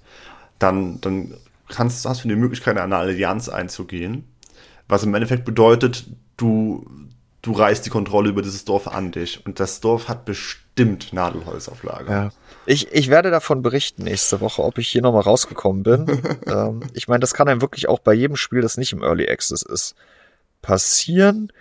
[0.58, 1.34] dann, dann
[1.68, 4.24] kannst, hast du die Möglichkeit, eine Allianz einzugehen.
[4.88, 6.06] Was im Endeffekt bedeutet,
[6.36, 6.86] du,
[7.42, 9.44] du reißt die Kontrolle über dieses Dorf an dich.
[9.44, 12.12] Und das Dorf hat bestimmt Nadelholz auf Lager.
[12.12, 12.30] Ja.
[12.66, 16.22] Ich, ich werde davon berichten nächste Woche, ob ich hier nochmal rausgekommen bin.
[16.46, 19.28] ähm, ich meine, das kann einem wirklich auch bei jedem Spiel, das nicht im Early
[19.28, 19.94] Access ist,
[20.62, 21.52] passieren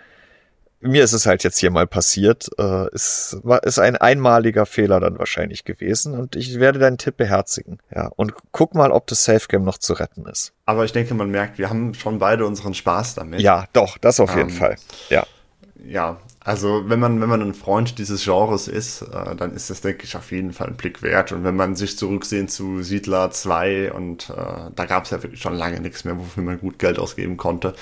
[0.80, 2.48] mir ist es halt jetzt hier mal passiert.
[2.58, 7.78] Äh, ist, ist ein einmaliger Fehler dann wahrscheinlich gewesen und ich werde deinen Tipp beherzigen.
[7.94, 10.52] Ja, und guck mal, ob das Safe Game noch zu retten ist.
[10.66, 13.40] Aber ich denke, man merkt, wir haben schon beide unseren Spaß damit.
[13.40, 14.76] Ja, doch, das auf jeden ähm, Fall.
[15.08, 15.26] Ja.
[15.88, 19.82] Ja, also wenn man, wenn man ein Freund dieses Genres ist, äh, dann ist das,
[19.82, 21.30] denke ich, auf jeden Fall ein Blick wert.
[21.30, 25.40] Und wenn man sich zurücksehen zu Siedler 2 und äh, da gab es ja wirklich
[25.40, 27.74] schon lange nichts mehr, wofür man gut Geld ausgeben konnte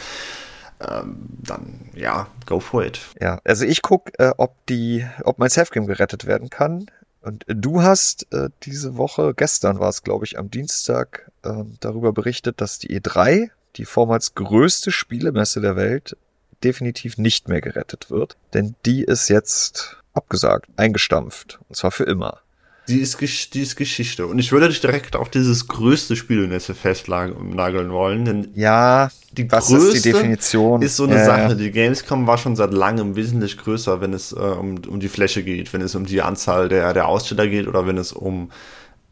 [0.88, 3.00] ähm, dann ja, go for it.
[3.20, 6.86] Ja, also ich guck, äh, ob die, ob mein Selfgame gerettet werden kann.
[7.20, 12.12] Und du hast äh, diese Woche, gestern war es, glaube ich, am Dienstag, äh, darüber
[12.12, 16.16] berichtet, dass die E3, die vormals größte Spielemesse der Welt,
[16.62, 18.36] definitiv nicht mehr gerettet wird.
[18.52, 21.60] Denn die ist jetzt abgesagt, eingestampft.
[21.68, 22.40] Und zwar für immer.
[22.88, 23.18] Die ist,
[23.54, 24.26] die ist Geschichte.
[24.26, 29.68] Und ich würde dich direkt auf dieses größte Spielnetze festnageln wollen, denn ja, die was
[29.68, 30.82] größte ist die Definition?
[30.82, 31.56] Ist so eine ja, Sache.
[31.56, 35.42] Die Gamescom war schon seit langem wesentlich größer, wenn es äh, um, um die Fläche
[35.42, 38.50] geht, wenn es um die Anzahl der, der Aussteller geht oder wenn es um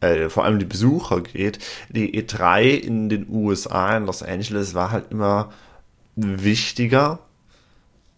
[0.03, 1.59] äh, vor allem die Besucher geht,
[1.89, 5.51] die E3 in den USA, in Los Angeles, war halt immer
[6.15, 7.19] wichtiger,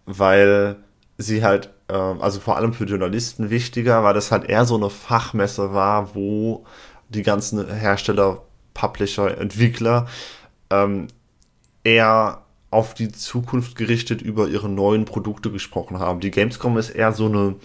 [0.06, 0.78] weil
[1.18, 4.90] sie halt, äh, also vor allem für Journalisten wichtiger, weil das halt eher so eine
[4.90, 6.66] Fachmesse war, wo
[7.10, 10.08] die ganzen Hersteller, Publisher, Entwickler
[10.70, 11.08] ähm,
[11.84, 16.20] eher auf die Zukunft gerichtet über ihre neuen Produkte gesprochen haben.
[16.20, 17.56] Die Gamescom ist eher so eine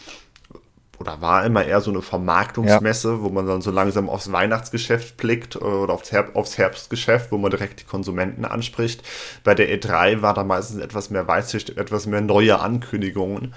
[1.01, 3.21] oder war immer eher so eine Vermarktungsmesse, ja.
[3.23, 7.51] wo man dann so langsam aufs Weihnachtsgeschäft blickt oder aufs, Herb aufs Herbstgeschäft, wo man
[7.51, 9.03] direkt die Konsumenten anspricht.
[9.43, 13.55] Bei der E3 war da meistens etwas mehr Weitsicht, etwas mehr neue Ankündigungen.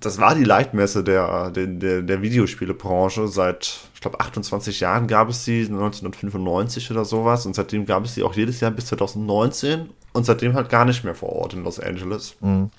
[0.00, 3.28] Das war die Leitmesse der, der, der Videospielebranche.
[3.28, 7.46] Seit, ich glaube, 28 Jahren gab es sie, 1995 oder sowas.
[7.46, 11.04] Und seitdem gab es sie auch jedes Jahr bis 2019 und seitdem halt gar nicht
[11.04, 12.36] mehr vor Ort in Los Angeles.
[12.40, 12.70] Mhm.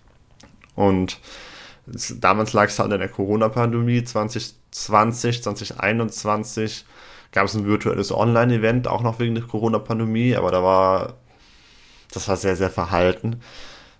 [0.75, 1.19] Und
[2.19, 6.85] damals lag es halt in der Corona-Pandemie 2020, 2021
[7.31, 11.13] gab es ein virtuelles Online-Event, auch noch wegen der Corona-Pandemie, aber da war,
[12.11, 13.41] das war sehr, sehr verhalten.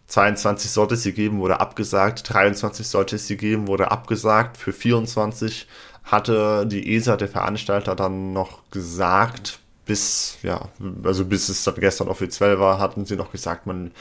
[0.08, 2.34] 22 sollte es sie geben, wurde abgesagt.
[2.34, 4.58] 23 sollte es sie geben, wurde abgesagt.
[4.58, 5.68] Für 24
[6.04, 10.70] hatte die ESA, der Veranstalter, dann noch gesagt, bis, ja,
[11.04, 13.92] also bis es dann gestern offiziell war, hatten sie noch gesagt, man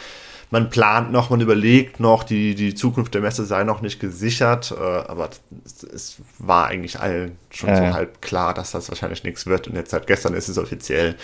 [0.57, 4.73] man plant noch, man überlegt noch, die, die Zukunft der Messe sei noch nicht gesichert,
[4.73, 5.29] äh, aber
[5.67, 7.77] es, es, war eigentlich allen schon äh.
[7.77, 9.69] so halb klar, dass das wahrscheinlich nichts wird.
[9.69, 11.17] Und jetzt seit gestern ist es offiziell,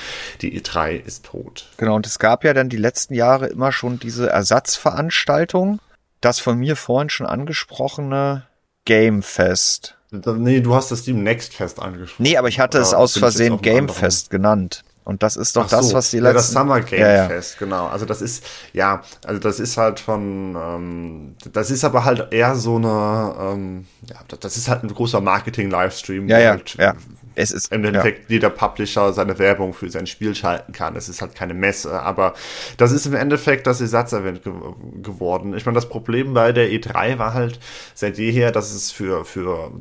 [0.42, 1.70] die E3 ist tot.
[1.78, 5.80] Genau, und es gab ja dann die letzten Jahre immer schon diese Ersatzveranstaltung,
[6.20, 8.46] das von mir vorhin schon angesprochene
[8.84, 9.96] Gamefest.
[10.10, 12.22] Nee, du hast das Steam Next Fest angesprochen.
[12.22, 14.84] Nee, aber ich hatte es aus Versehen Gamefest genannt.
[15.04, 16.26] Und das ist doch so, das, was die letzten...
[16.26, 17.28] Ja, das Summer Game ja, ja.
[17.28, 17.86] Fest, genau.
[17.86, 22.54] Also das ist, ja, also das ist halt von, ähm, das ist aber halt eher
[22.54, 26.28] so eine, ähm, ja, das ist halt ein großer Marketing-Livestream.
[26.28, 26.94] Ja, ja, halt ja.
[27.34, 30.96] Es ist im Endeffekt jeder Publisher seine Werbung für sein Spiel schalten kann.
[30.96, 32.34] Es ist halt keine Messe, aber
[32.76, 34.52] das ist im Endeffekt das Ersatzevent ge
[35.00, 35.56] geworden.
[35.56, 37.58] Ich meine, das Problem bei der E3 war halt
[37.94, 39.72] seit jeher, dass es für, für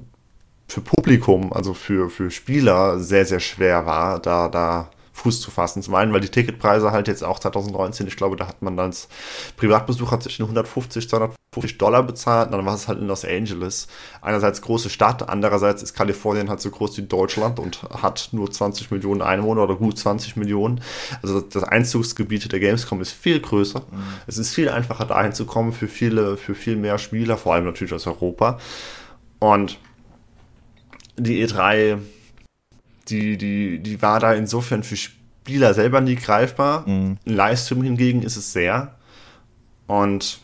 [0.67, 4.89] für Publikum, also für, für Spieler sehr, sehr schwer war, da, da
[5.21, 5.83] Fuß zu fassen.
[5.83, 9.07] Zum einen, weil die Ticketpreise halt jetzt auch 2019, ich glaube, da hat man als
[9.57, 13.87] Privatbesucher zwischen 150, 250 Dollar bezahlt, und dann war es halt in Los Angeles.
[14.21, 18.89] Einerseits große Stadt, andererseits ist Kalifornien halt so groß wie Deutschland und hat nur 20
[18.89, 20.81] Millionen Einwohner oder gut 20 Millionen.
[21.21, 23.79] Also das Einzugsgebiet der Gamescom ist viel größer.
[23.79, 24.03] Mhm.
[24.27, 27.65] Es ist viel einfacher dahin zu kommen für viele, für viel mehr Spieler, vor allem
[27.65, 28.57] natürlich aus Europa.
[29.39, 29.77] Und
[31.17, 31.99] die E3
[33.11, 36.87] die, die, die war da insofern für Spieler selber nie greifbar.
[36.87, 37.17] Mhm.
[37.25, 38.95] Livestream hingegen ist es sehr.
[39.87, 40.39] Und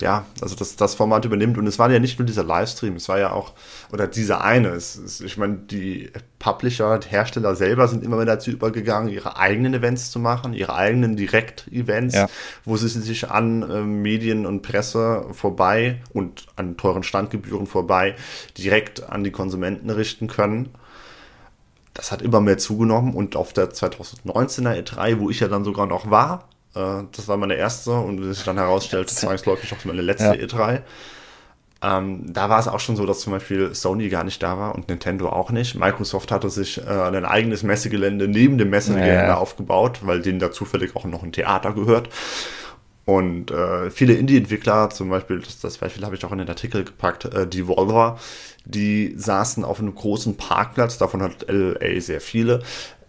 [0.00, 1.56] ja, also das, das Format übernimmt.
[1.56, 3.54] Und es war ja nicht nur dieser Livestream, es war ja auch,
[3.90, 4.68] oder dieser eine.
[4.68, 9.38] Es, es, ich meine, die Publisher, die Hersteller selber sind immer mehr dazu übergegangen, ihre
[9.38, 12.28] eigenen Events zu machen, ihre eigenen Direkt-Events, ja.
[12.66, 18.16] wo sie sich an äh, Medien und Presse vorbei und an teuren Standgebühren vorbei
[18.58, 20.70] direkt an die Konsumenten richten können
[21.96, 25.86] das hat immer mehr zugenommen und auf der 2019er E3, wo ich ja dann sogar
[25.86, 30.36] noch war, äh, das war meine erste und sich dann herausstellte, zwangsläufig auch meine letzte
[30.36, 30.46] ja.
[30.46, 30.82] E3.
[31.82, 34.74] Ähm, da war es auch schon so, dass zum Beispiel Sony gar nicht da war
[34.74, 35.74] und Nintendo auch nicht.
[35.74, 39.36] Microsoft hatte sich äh, ein eigenes Messegelände neben dem Messegelände ja.
[39.36, 42.08] aufgebaut, weil denen da zufällig auch noch ein Theater gehört.
[43.06, 46.82] Und äh, viele Indie-Entwickler, zum Beispiel, das, das Beispiel habe ich auch in den Artikel
[46.82, 48.18] gepackt, äh, Devolver,
[48.64, 52.64] die saßen auf einem großen Parkplatz, davon hat LA sehr viele,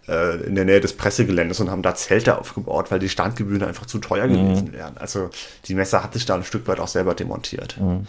[0.06, 3.86] äh, in der Nähe des Pressegeländes und haben da Zelte aufgebaut, weil die Standgebühren einfach
[3.86, 4.34] zu teuer mhm.
[4.34, 4.96] gewesen wären.
[4.98, 5.30] Also
[5.64, 7.76] die Messe hat sich da ein Stück weit auch selber demontiert.
[7.80, 8.06] Mhm.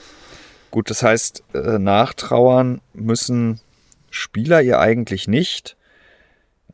[0.70, 3.60] Gut, das heißt, äh, nachtrauern müssen
[4.12, 5.76] Spieler ihr eigentlich nicht.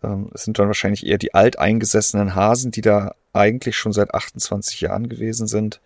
[0.06, 4.82] Ähm, es sind dann wahrscheinlich eher die alteingesessenen Hasen, die da eigentlich schon seit 28
[4.82, 5.82] Jahren gewesen sind.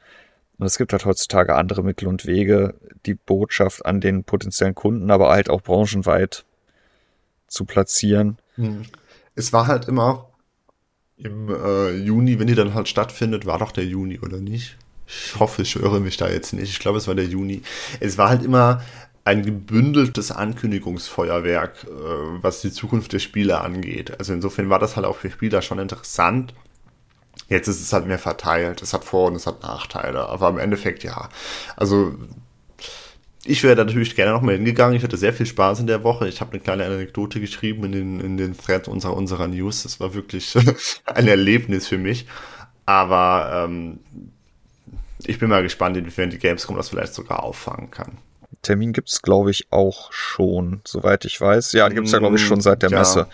[0.58, 5.10] Und es gibt halt heutzutage andere Mittel und Wege, die Botschaft an den potenziellen Kunden,
[5.10, 6.44] aber halt auch branchenweit
[7.48, 8.38] zu platzieren.
[8.56, 8.84] Hm.
[9.36, 10.28] Es war halt immer
[11.16, 14.78] im äh, Juni, wenn die dann halt stattfindet, war doch der Juni, oder nicht?
[15.08, 16.70] Ich hoffe, ich höre mich da jetzt nicht.
[16.70, 17.62] Ich glaube, es war der Juni.
[18.00, 18.82] Es war halt immer
[19.30, 21.88] ein gebündeltes Ankündigungsfeuerwerk, äh,
[22.42, 24.18] was die Zukunft der Spiele angeht.
[24.18, 26.54] Also insofern war das halt auch für Spieler schon interessant.
[27.48, 28.82] Jetzt ist es halt mehr verteilt.
[28.82, 30.28] Es hat Vor- und es hat Nachteile.
[30.30, 31.30] Aber im Endeffekt ja.
[31.76, 32.16] Also
[33.46, 34.96] ich wäre da natürlich gerne nochmal hingegangen.
[34.96, 36.28] Ich hatte sehr viel Spaß in der Woche.
[36.28, 39.84] Ich habe eine kleine Anekdote geschrieben in den, in den Thread unserer, unserer News.
[39.84, 40.56] Das war wirklich
[41.06, 42.26] ein Erlebnis für mich.
[42.86, 44.00] Aber ähm,
[45.24, 48.18] ich bin mal gespannt, inwiefern die Gamescom das vielleicht sogar auffangen kann.
[48.62, 51.72] Termin gibt's glaube ich, auch schon, soweit ich weiß.
[51.74, 53.00] Ja, die gibt's ja, glaube ich, schon seit der Ja.
[53.00, 53.28] Messe.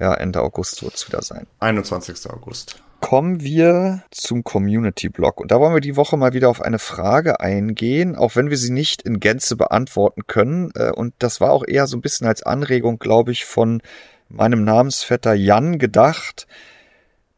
[0.00, 1.46] Ja, Ende August wird's wieder sein.
[1.60, 2.28] 21.
[2.30, 2.76] August.
[3.00, 5.40] Kommen wir zum Community-Blog.
[5.40, 8.56] Und da wollen wir die Woche mal wieder auf eine Frage eingehen, auch wenn wir
[8.56, 10.72] sie nicht in Gänze beantworten können.
[10.74, 13.82] Äh, Und das war auch eher so ein bisschen als Anregung, glaube ich, von
[14.28, 16.46] meinem Namensvetter Jan gedacht,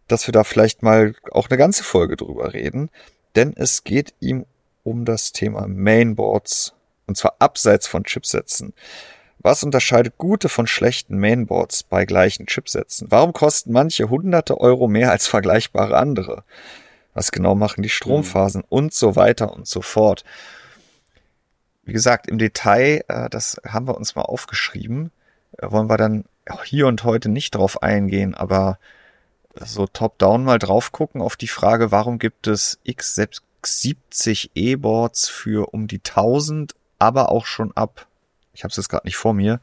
[0.09, 2.89] dass wir da vielleicht mal auch eine ganze Folge drüber reden.
[3.35, 4.47] Denn es geht ihm
[4.85, 6.75] um das Thema Mainboards.
[7.39, 8.73] Abseits von Chipsätzen.
[9.39, 13.11] Was unterscheidet gute von schlechten Mainboards bei gleichen Chipsätzen?
[13.11, 16.43] Warum kosten manche hunderte Euro mehr als vergleichbare andere?
[17.15, 20.25] Was genau machen die Stromphasen und so weiter und so fort?
[21.85, 25.13] Wie gesagt, im Detail, äh, das haben wir uns mal aufgeschrieben,
[25.59, 26.25] äh, wollen wir dann
[26.65, 28.79] hier und heute nicht drauf eingehen, aber
[29.55, 35.87] so top-down mal drauf gucken auf die Frage, warum gibt es X70 E-Boards für um
[35.87, 38.07] die 1000, aber auch schon ab
[38.57, 39.61] ich habe es jetzt gerade nicht vor mir,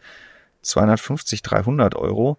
[0.61, 2.37] 250, 300 Euro.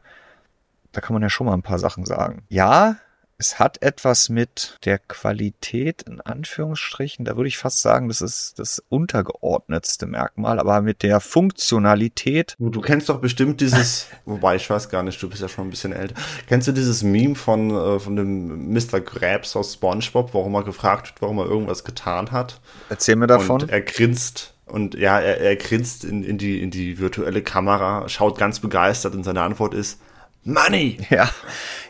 [0.92, 2.44] Da kann man ja schon mal ein paar Sachen sagen.
[2.48, 2.96] Ja,
[3.36, 8.60] es hat etwas mit der Qualität in Anführungsstrichen, da würde ich fast sagen, das ist
[8.60, 14.88] das untergeordnetste Merkmal, aber mit der Funktionalität, Du, kennst doch bestimmt dieses, wobei ich weiß
[14.88, 16.14] gar nicht, du bist ja schon ein bisschen älter.
[16.46, 19.00] Kennst du dieses Meme von, äh, von dem Mr.
[19.00, 22.60] Krabs aus SpongeBob, warum er gefragt wird, warum er irgendwas getan hat?
[22.88, 23.62] erzähl mir davon.
[23.62, 28.08] Und er grinst und ja, er, er grinst in, in, die, in die virtuelle Kamera,
[28.08, 30.00] schaut ganz begeistert und seine Antwort ist
[30.44, 30.98] Money!
[31.10, 31.30] Ja,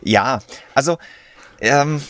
[0.03, 0.41] ja,
[0.75, 0.99] also
[1.61, 2.01] ähm,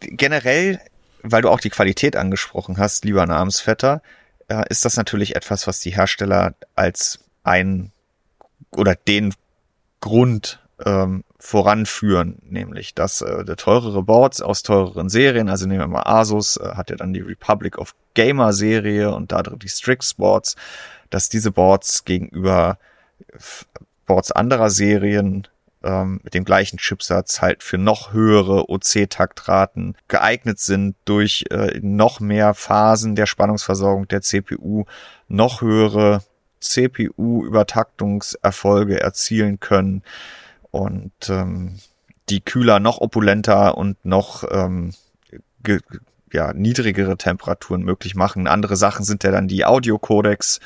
[0.00, 0.80] generell,
[1.22, 4.02] weil du auch die Qualität angesprochen hast, lieber Namensvetter,
[4.48, 7.92] äh, ist das natürlich etwas, was die Hersteller als ein
[8.70, 9.34] oder den
[10.00, 15.88] Grund ähm, voranführen, nämlich dass äh, der teurere Boards aus teureren Serien, also nehmen wir
[15.88, 19.68] mal Asus, äh, hat ja dann die Republic of Gamer Serie und da drin die
[19.68, 20.56] Strix Boards,
[21.10, 22.78] dass diese Boards gegenüber
[24.06, 25.46] Boards anderer Serien
[25.82, 32.18] ähm, mit dem gleichen Chipsatz halt für noch höhere OC-Taktraten geeignet sind, durch äh, noch
[32.20, 34.86] mehr Phasen der Spannungsversorgung der CPU
[35.28, 36.24] noch höhere
[36.60, 40.02] CPU-Übertaktungserfolge erzielen können
[40.74, 41.78] und ähm,
[42.28, 44.92] die Kühler noch opulenter und noch ähm,
[45.62, 45.78] ge
[46.32, 48.48] ja, niedrigere Temperaturen möglich machen.
[48.48, 50.58] Andere Sachen sind ja dann die Audio-Codecs,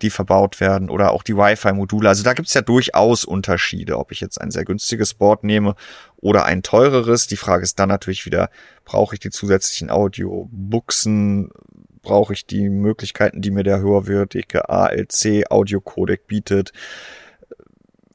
[0.00, 2.08] die verbaut werden oder auch die Wi-Fi-Module.
[2.08, 5.74] Also da gibt's ja durchaus Unterschiede, ob ich jetzt ein sehr günstiges Board nehme
[6.16, 7.26] oder ein teureres.
[7.26, 8.48] Die Frage ist dann natürlich wieder,
[8.86, 11.50] brauche ich die zusätzlichen Audio-Buchsen?
[12.00, 16.72] Brauche ich die Möglichkeiten, die mir der höherwertige ALC-Audio-Codec bietet?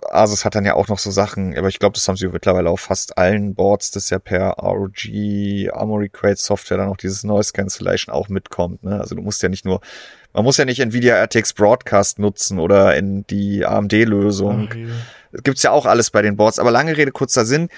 [0.02, 2.70] Asus hat dann ja auch noch so Sachen, aber ich glaube, das haben sie mittlerweile
[2.70, 5.08] auf fast allen Boards, dass ja per ROG
[5.72, 8.84] Armory Crate Software dann auch dieses Noise Cancellation auch mitkommt.
[8.84, 9.00] Ne?
[9.00, 9.82] Also du musst ja nicht nur,
[10.34, 14.70] man muss ja nicht Nvidia RTX Broadcast nutzen oder in die AMD-Lösung.
[15.44, 16.60] Gibt's ja auch alles bei den Boards.
[16.60, 17.70] Aber lange Rede, kurzer Sinn.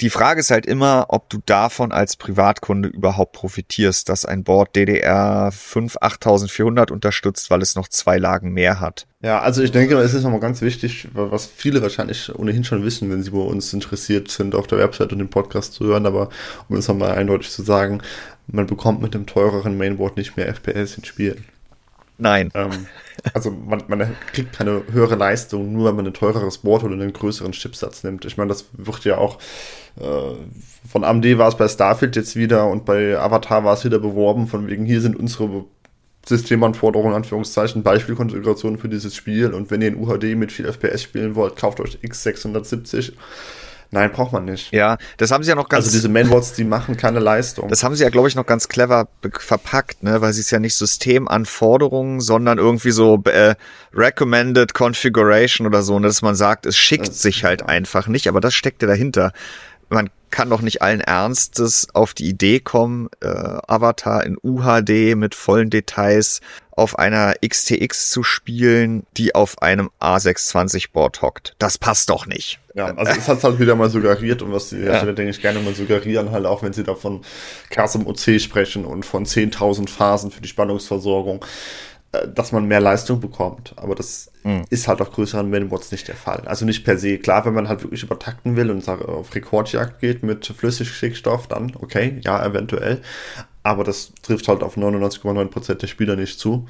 [0.00, 4.74] Die Frage ist halt immer, ob du davon als Privatkunde überhaupt profitierst, dass ein Board
[4.74, 9.06] DDR5 8400 unterstützt, weil es noch zwei Lagen mehr hat.
[9.22, 13.10] Ja, also ich denke, es ist nochmal ganz wichtig, was viele wahrscheinlich ohnehin schon wissen,
[13.10, 16.28] wenn sie bei uns interessiert sind, auf der Website und den Podcast zu hören, aber
[16.68, 18.02] um es nochmal eindeutig zu sagen,
[18.46, 21.44] man bekommt mit dem teureren Mainboard nicht mehr FPS in Spielen.
[22.18, 22.50] Nein.
[22.54, 22.86] Ähm,
[23.32, 27.12] also man, man kriegt keine höhere Leistung, nur wenn man ein teureres Board oder einen
[27.12, 28.24] größeren Chipsatz nimmt.
[28.24, 29.38] Ich meine, das wird ja auch
[30.00, 30.34] äh,
[30.88, 34.46] von AMD war es bei Starfield jetzt wieder und bei Avatar war es wieder beworben,
[34.46, 35.64] von wegen hier sind unsere
[36.26, 41.34] Systemanforderungen, Anführungszeichen, Beispielkonfigurationen für dieses Spiel und wenn ihr in UHD mit viel FPS spielen
[41.34, 43.12] wollt, kauft euch X670.
[43.94, 44.72] Nein, braucht man nicht.
[44.72, 45.86] Ja, das haben sie ja noch ganz.
[45.86, 47.68] Also diese Mainboards, die machen keine Leistung.
[47.68, 49.06] Das haben sie ja, glaube ich, noch ganz clever
[49.38, 53.54] verpackt, ne, weil sie es ja nicht Systemanforderungen, sondern irgendwie so äh,
[53.94, 58.40] Recommended Configuration oder so, ne, dass man sagt, es schickt sich halt einfach nicht, aber
[58.40, 59.32] das steckt ja dahinter.
[59.88, 65.36] Man kann doch nicht allen Ernstes auf die Idee kommen, äh, Avatar in UHD mit
[65.36, 66.40] vollen Details
[66.76, 71.54] auf einer XTX zu spielen, die auf einem A620-Board hockt.
[71.58, 72.58] Das passt doch nicht.
[72.74, 75.60] Ja, also es hat halt wieder mal suggeriert und was die Hersteller, denke ich, gerne
[75.60, 77.22] mal suggerieren, halt auch wenn sie da von
[77.70, 81.44] KSM-OC sprechen und von 10.000 Phasen für die Spannungsversorgung,
[82.34, 83.74] dass man mehr Leistung bekommt.
[83.76, 84.30] Aber das
[84.68, 86.42] ist halt auf größeren Mainboards nicht der Fall.
[86.46, 87.18] Also nicht per se.
[87.18, 92.20] Klar, wenn man halt wirklich übertakten will und auf Rekordjagd geht mit Flüssigschickstoff, dann okay,
[92.24, 93.00] ja, eventuell.
[93.62, 96.66] Aber das trifft halt auf 99,9% der Spieler nicht zu.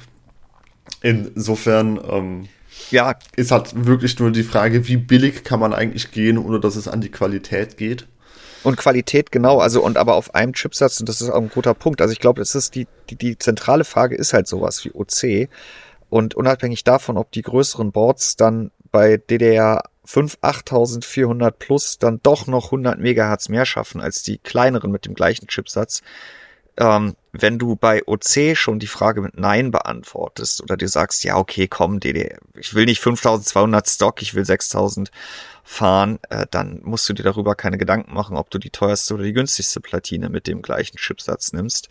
[1.01, 2.47] Insofern, ähm,
[2.91, 3.13] ja.
[3.35, 6.87] ist halt wirklich nur die Frage, wie billig kann man eigentlich gehen, ohne dass es
[6.87, 8.07] an die Qualität geht.
[8.65, 11.75] Und Qualität, genau, also und aber auf einem Chipsatz, und das ist auch ein guter
[11.75, 12.01] Punkt.
[12.01, 15.49] Also ich glaube, das ist die, die, die zentrale Frage ist halt sowas wie OC.
[16.09, 22.47] Und unabhängig davon, ob die größeren Boards dann bei DDR 5 8400 plus dann doch
[22.47, 26.01] noch 100 Megahertz mehr schaffen als die kleineren mit dem gleichen Chipsatz,
[26.77, 31.37] ähm, wenn du bei OC schon die Frage mit Nein beantwortest oder dir sagst, ja,
[31.37, 35.11] okay, komm, DD, ich will nicht 5200 Stock, ich will 6000
[35.63, 39.23] fahren, äh, dann musst du dir darüber keine Gedanken machen, ob du die teuerste oder
[39.23, 41.89] die günstigste Platine mit dem gleichen Chipsatz nimmst.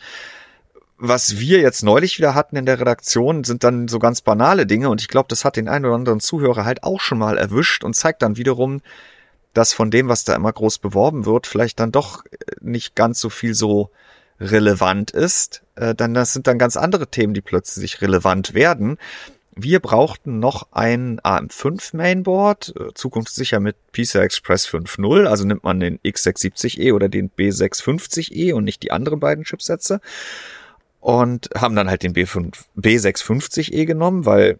[0.96, 4.88] Was wir jetzt neulich wieder hatten in der Redaktion, sind dann so ganz banale Dinge
[4.88, 7.82] und ich glaube, das hat den einen oder anderen Zuhörer halt auch schon mal erwischt
[7.84, 8.80] und zeigt dann wiederum,
[9.52, 13.20] dass von dem, was da immer groß beworben wird, vielleicht dann doch äh, nicht ganz
[13.20, 13.90] so viel so
[14.40, 18.98] relevant ist, äh, dann das sind dann ganz andere Themen, die plötzlich relevant werden.
[19.56, 25.78] Wir brauchten noch ein AM5 Mainboard, äh, zukunftssicher mit PCI Express 5.0, also nimmt man
[25.78, 30.00] den X670E oder den B650E und nicht die anderen beiden Chipsätze.
[31.00, 34.58] Und haben dann halt den B5, B650E genommen, weil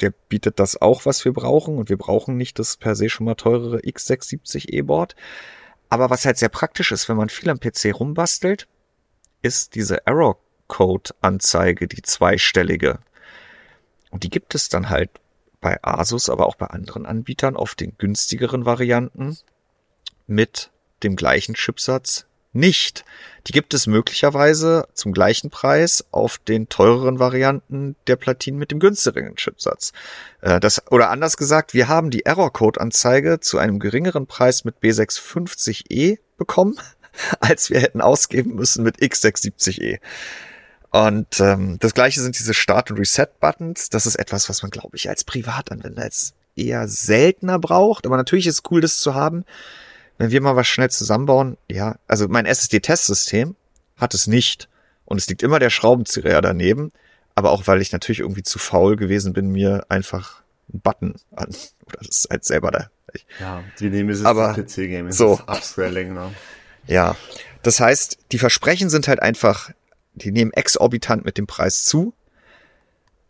[0.00, 1.76] der bietet das auch, was wir brauchen.
[1.76, 5.14] Und wir brauchen nicht das per se schon mal teurere X670E Board.
[5.90, 8.66] Aber was halt sehr praktisch ist, wenn man viel am PC rumbastelt,
[9.42, 13.00] ist diese Error Code Anzeige, die zweistellige.
[14.10, 15.10] Und die gibt es dann halt
[15.60, 19.38] bei Asus, aber auch bei anderen Anbietern auf den günstigeren Varianten
[20.26, 20.70] mit
[21.02, 23.04] dem gleichen Chipsatz nicht.
[23.46, 28.78] Die gibt es möglicherweise zum gleichen Preis auf den teureren Varianten der Platinen mit dem
[28.78, 29.92] günstigeren Chipsatz.
[30.40, 34.64] Äh, das, oder anders gesagt, wir haben die Error Code Anzeige zu einem geringeren Preis
[34.64, 36.78] mit B650E bekommen
[37.40, 39.98] als wir hätten ausgeben müssen mit X670E.
[40.90, 43.90] Und ähm, das gleiche sind diese Start- und Reset-Buttons.
[43.90, 48.06] Das ist etwas, was man, glaube ich, als Privatanwender jetzt eher seltener braucht.
[48.06, 49.44] Aber natürlich ist es cool, das zu haben.
[50.16, 53.54] Wenn wir mal was schnell zusammenbauen, ja, also mein SSD-Testsystem
[53.96, 54.68] hat es nicht.
[55.04, 56.92] Und es liegt immer der Schraubenzieher daneben.
[57.34, 60.42] Aber auch, weil ich natürlich irgendwie zu faul gewesen bin, mir einfach
[60.72, 61.48] einen Button an.
[61.86, 62.90] Oder das ist halt selber da.
[63.40, 65.12] Ja, die nehmen es aber PC-Game.
[65.12, 65.40] So.
[65.46, 66.34] Upscaling, ne?
[66.88, 67.16] Ja,
[67.62, 69.70] das heißt, die Versprechen sind halt einfach,
[70.14, 72.14] die nehmen exorbitant mit dem Preis zu.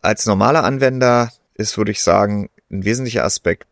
[0.01, 3.67] Als normaler Anwender ist, würde ich sagen, ein wesentlicher Aspekt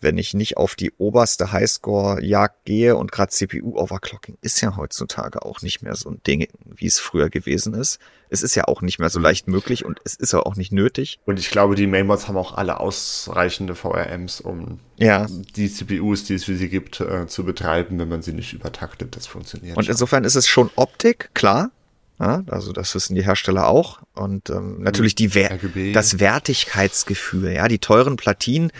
[0.00, 5.62] wenn ich nicht auf die oberste Highscore-Jagd gehe und gerade CPU-Overclocking ist ja heutzutage auch
[5.62, 7.98] nicht mehr so ein Ding, wie es früher gewesen ist.
[8.28, 10.72] Es ist ja auch nicht mehr so leicht möglich und es ist ja auch nicht
[10.72, 11.18] nötig.
[11.26, 15.26] Und ich glaube, die Mainboards haben auch alle ausreichende VRMs, um ja.
[15.56, 19.16] die CPUs, die es für sie gibt, äh, zu betreiben, wenn man sie nicht übertaktet.
[19.16, 19.76] Das funktioniert.
[19.76, 19.92] Und schon.
[19.92, 21.70] insofern ist es schon Optik, klar.
[22.20, 24.00] Ja, also das wissen die Hersteller auch.
[24.14, 25.58] Und ähm, natürlich die Wer
[25.94, 28.70] das Wertigkeitsgefühl, ja, die teuren Platinen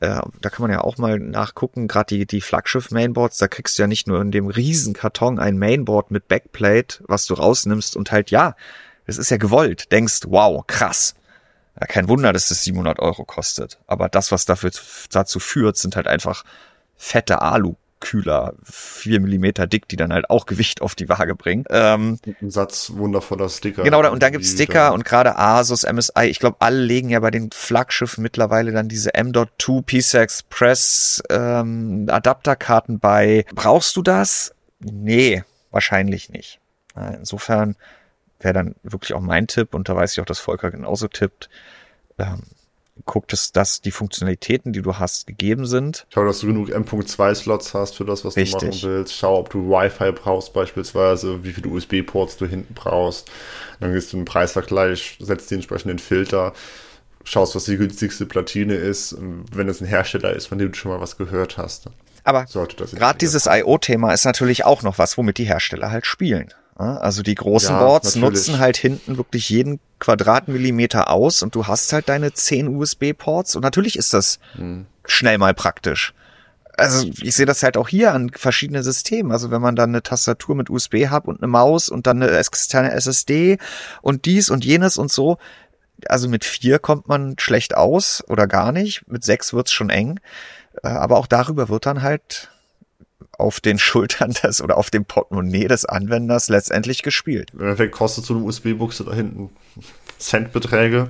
[0.00, 3.82] äh, da kann man ja auch mal nachgucken, gerade die, die Flaggschiff-Mainboards, da kriegst du
[3.82, 8.10] ja nicht nur in dem riesen Karton ein Mainboard mit Backplate, was du rausnimmst und
[8.10, 8.56] halt, ja,
[9.06, 11.14] das ist ja gewollt, denkst, wow, krass.
[11.78, 13.78] Ja, kein Wunder, dass das 700 Euro kostet.
[13.86, 14.70] Aber das, was dafür
[15.10, 16.44] dazu führt, sind halt einfach
[16.96, 21.64] fette Alu Kühler, vier Millimeter dick, die dann halt auch Gewicht auf die Waage bringen.
[21.70, 23.82] Ähm, Ein Satz wundervoller Sticker.
[23.82, 27.30] Genau, und dann gibt's Sticker und gerade Asus, MSI, ich glaube, alle legen ja bei
[27.30, 33.44] den Flaggschiffen mittlerweile dann diese M.2 PCI Express ähm, Adapterkarten bei.
[33.54, 34.54] Brauchst du das?
[34.80, 36.60] Nee, wahrscheinlich nicht.
[36.96, 37.76] Insofern
[38.40, 41.48] wäre dann wirklich auch mein Tipp, und da weiß ich auch, dass Volker genauso tippt,
[42.18, 42.42] ähm,
[43.04, 46.06] guckt es, dass die Funktionalitäten, die du hast, gegeben sind.
[46.10, 48.58] Schau, dass du genug M.2-Slots hast für das, was Richtig.
[48.58, 49.16] du machen willst.
[49.16, 53.30] Schau, ob du Wi-Fi brauchst beispielsweise, wie viele USB-Ports du hinten brauchst.
[53.80, 56.52] Dann gehst du einen Preisvergleich, setzt die entsprechenden Filter,
[57.24, 59.16] schaust, was die günstigste Platine ist,
[59.52, 61.86] wenn es ein Hersteller ist, von dem du schon mal was gehört hast.
[62.24, 66.52] Aber gerade dieses I.O.-Thema ist natürlich auch noch was, womit die Hersteller halt spielen.
[66.80, 68.46] Also die großen ja, Boards natürlich.
[68.46, 73.62] nutzen halt hinten wirklich jeden Quadratmillimeter aus und du hast halt deine 10 USB-Ports und
[73.62, 74.86] natürlich ist das hm.
[75.04, 76.14] schnell mal praktisch.
[76.76, 79.32] Also ich sehe das halt auch hier an verschiedenen Systemen.
[79.32, 82.34] Also wenn man dann eine Tastatur mit USB hat und eine Maus und dann eine
[82.38, 83.58] externe SSD
[84.00, 85.36] und dies und jenes und so.
[86.06, 89.06] Also mit vier kommt man schlecht aus oder gar nicht.
[89.06, 90.20] Mit sechs wird's schon eng.
[90.82, 92.48] Äh, aber auch darüber wird dann halt
[93.38, 97.50] auf den Schultern des oder auf dem Portemonnaie des Anwenders letztendlich gespielt.
[97.52, 99.50] Im Endeffekt kostet so eine USB-Buchse da hinten
[100.18, 101.08] Centbeträge.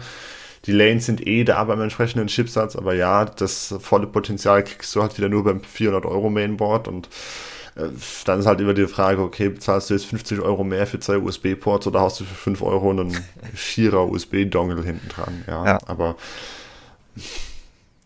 [0.67, 5.03] Die Lanes sind eh da beim entsprechenden Chipsatz, aber ja, das volle Potenzial kriegst du
[5.03, 7.09] halt wieder nur beim 400 Euro Mainboard und
[7.77, 7.89] äh,
[8.27, 11.17] dann ist halt immer die Frage, okay, bezahlst du jetzt 50 Euro mehr für zwei
[11.17, 13.17] USB-Ports oder hast du für 5 Euro einen
[13.55, 15.45] schierer USB-Dongle hinten dran?
[15.47, 15.79] Ja, ja.
[15.87, 16.17] aber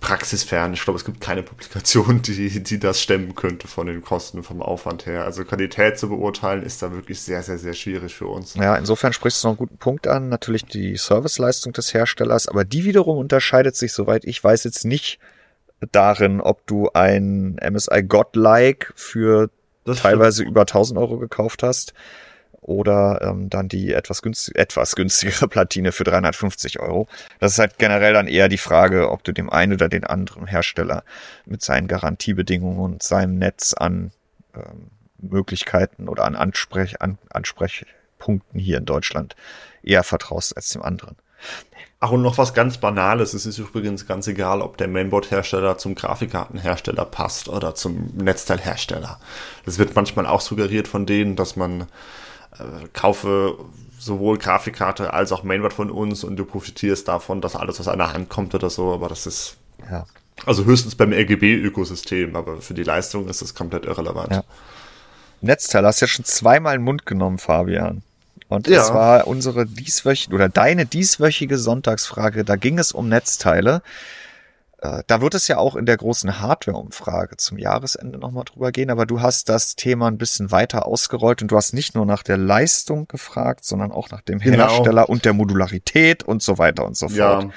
[0.02, 0.74] praxisfern.
[0.74, 4.62] Ich glaube, es gibt keine Publikation, die, die das stemmen könnte von den Kosten, vom
[4.62, 5.24] Aufwand her.
[5.24, 8.56] Also Qualität zu beurteilen ist da wirklich sehr, sehr, sehr schwierig für uns.
[8.56, 10.28] Ja, insofern sprichst du noch einen guten Punkt an.
[10.28, 15.20] Natürlich die Serviceleistung des Herstellers, aber die wiederum unterscheidet sich, soweit ich weiß, jetzt nicht
[15.92, 19.50] darin, ob du ein MSI Godlike für
[19.86, 20.52] das teilweise stimmt.
[20.52, 21.94] über 1000 Euro gekauft hast
[22.62, 27.08] oder ähm, dann die etwas, günstig, etwas günstigere Platine für 350 Euro.
[27.40, 30.48] Das ist halt generell dann eher die Frage, ob du dem einen oder den anderen
[30.48, 31.04] Hersteller
[31.46, 34.12] mit seinen Garantiebedingungen und seinem Netz an
[34.56, 39.36] ähm, Möglichkeiten oder an, Ansprech, an Ansprechpunkten hier in Deutschland
[39.84, 41.16] eher vertraust als dem anderen.
[42.00, 43.34] Ach, und noch was ganz Banales.
[43.36, 49.20] Es ist übrigens ganz egal, ob der Mainboard-Hersteller zum Grafikkartenhersteller passt oder zum Netzteilhersteller.
[49.66, 51.86] Das wird manchmal auch suggeriert von denen, dass man
[52.58, 53.58] äh, kaufe
[54.00, 58.14] sowohl Grafikkarte als auch Mainboard von uns und du profitierst davon, dass alles aus einer
[58.14, 59.58] Hand kommt oder so, aber das ist
[59.90, 60.06] ja.
[60.46, 64.32] also höchstens beim RGB-Ökosystem, aber für die Leistung ist das komplett irrelevant.
[64.32, 64.44] Ja.
[65.42, 68.02] Netzteil hast du ja schon zweimal in den Mund genommen, Fabian.
[68.48, 68.78] Und ja.
[68.78, 72.44] das war unsere dieswöchige oder deine dieswöchige Sonntagsfrage.
[72.44, 73.82] Da ging es um Netzteile.
[74.82, 78.90] Äh, da wird es ja auch in der großen Hardware-Umfrage zum Jahresende nochmal drüber gehen,
[78.90, 82.24] aber du hast das Thema ein bisschen weiter ausgerollt und du hast nicht nur nach
[82.24, 84.58] der Leistung gefragt, sondern auch nach dem genau.
[84.58, 87.18] Hersteller und der Modularität und so weiter und so fort.
[87.18, 87.50] Ja.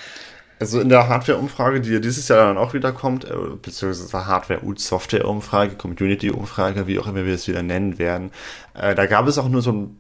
[0.61, 4.61] Also in der Hardware-Umfrage, die ja dieses Jahr dann auch wieder kommt, äh, beziehungsweise Hardware-
[4.61, 8.31] und Software-Umfrage, Community-Umfrage, wie auch immer wir es wieder nennen werden,
[8.75, 9.97] äh, da gab es auch nur so ein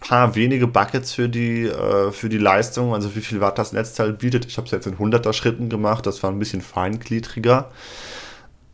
[0.00, 4.12] paar wenige Buckets für die, äh, für die Leistung, also wie viel Watt das Netzteil
[4.12, 4.46] bietet.
[4.46, 7.70] Ich habe es jetzt in 100er Schritten gemacht, das war ein bisschen feingliedriger.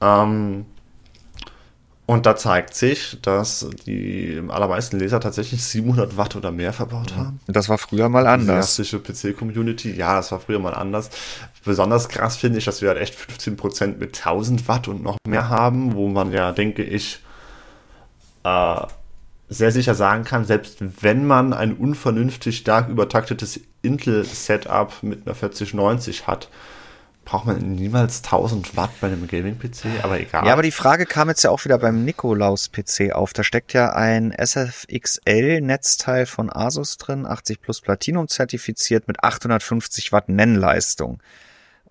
[0.01, 0.67] Ähm,
[2.05, 7.41] und da zeigt sich, dass die allermeisten Leser tatsächlich 700 Watt oder mehr verbaut haben.
[7.47, 8.77] Das war früher mal anders.
[8.77, 11.11] Die PC-Community, ja, das war früher mal anders.
[11.65, 15.49] Besonders krass finde ich, dass wir halt echt 15% mit 1000 Watt und noch mehr
[15.49, 17.21] haben, wo man ja, denke ich,
[18.45, 18.81] äh,
[19.53, 26.27] sehr sicher sagen kann, selbst wenn man ein unvernünftig stark übertaktetes Intel-Setup mit einer 4090
[26.27, 26.49] hat,
[27.25, 30.45] braucht man niemals 1000 Watt bei einem Gaming-PC, aber egal.
[30.47, 33.33] Ja, aber die Frage kam jetzt ja auch wieder beim Nikolaus-PC auf.
[33.33, 40.29] Da steckt ja ein SFXL-Netzteil von Asus drin, 80 plus Platinum zertifiziert mit 850 Watt
[40.29, 41.21] Nennleistung.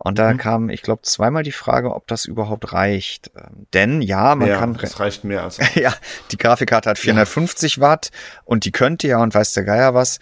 [0.03, 0.37] Und da mhm.
[0.37, 3.31] kam, ich glaube, zweimal die Frage, ob das überhaupt reicht.
[3.35, 4.73] Ähm, denn ja, man ja, kann.
[4.73, 5.59] Das reicht mehr als.
[5.75, 5.93] ja,
[6.31, 7.81] die Grafikkarte hat 450 ja.
[7.83, 8.09] Watt
[8.43, 10.19] und die könnte ja und weiß der Geier was.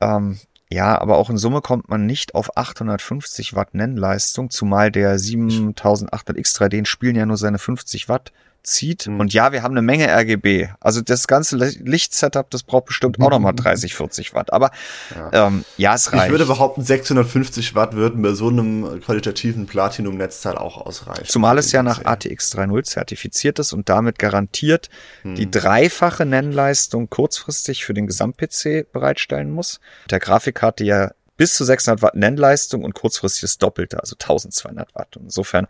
[0.00, 5.16] Ähm, ja, aber auch in Summe kommt man nicht auf 850 Watt Nennleistung, zumal der
[5.18, 8.32] 7800 X3D den spielen ja nur seine 50 Watt
[8.62, 9.06] zieht.
[9.06, 9.20] Mhm.
[9.20, 10.68] Und ja, wir haben eine Menge RGB.
[10.80, 14.52] Also das ganze Lichtsetup, das braucht bestimmt auch nochmal 30, 40 Watt.
[14.52, 14.70] Aber
[15.14, 15.46] ja.
[15.46, 16.26] Ähm, ja, es reicht.
[16.26, 21.26] Ich würde behaupten, 650 Watt würden bei so einem qualitativen Platinum-Netzteil auch ausreichen.
[21.26, 24.88] Zumal es ja nach ATX 3.0 zertifiziert ist und damit garantiert
[25.22, 25.34] mhm.
[25.34, 29.80] die dreifache Nennleistung kurzfristig für den Gesamt-PC bereitstellen muss.
[30.10, 35.16] Der Grafikkarte ja bis zu 600 Watt Nennleistung und kurzfristig das Doppelte, also 1200 Watt.
[35.18, 35.68] Insofern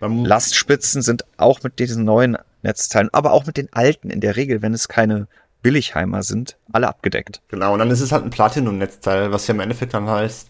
[0.00, 4.62] Lastspitzen sind auch mit diesen neuen Netzteilen, aber auch mit den alten in der Regel,
[4.62, 5.28] wenn es keine
[5.62, 7.40] Billigheimer sind, alle abgedeckt.
[7.48, 10.48] Genau, und dann ist es halt ein Platinum-Netzteil, was ja im Endeffekt dann heißt,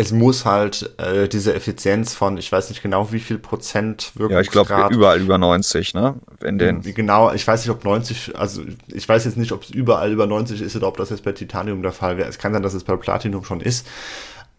[0.00, 4.36] es muss halt äh, diese Effizienz von, ich weiß nicht genau wie viel Prozent wirklich.
[4.36, 6.14] Ja, ich glaube überall über 90, ne?
[6.40, 9.70] In den genau, ich weiß nicht, ob 90, also ich weiß jetzt nicht, ob es
[9.70, 12.28] überall über 90 ist oder ob das jetzt bei Titanium der Fall wäre.
[12.28, 13.88] Es kann sein, dass es bei Platinum schon ist.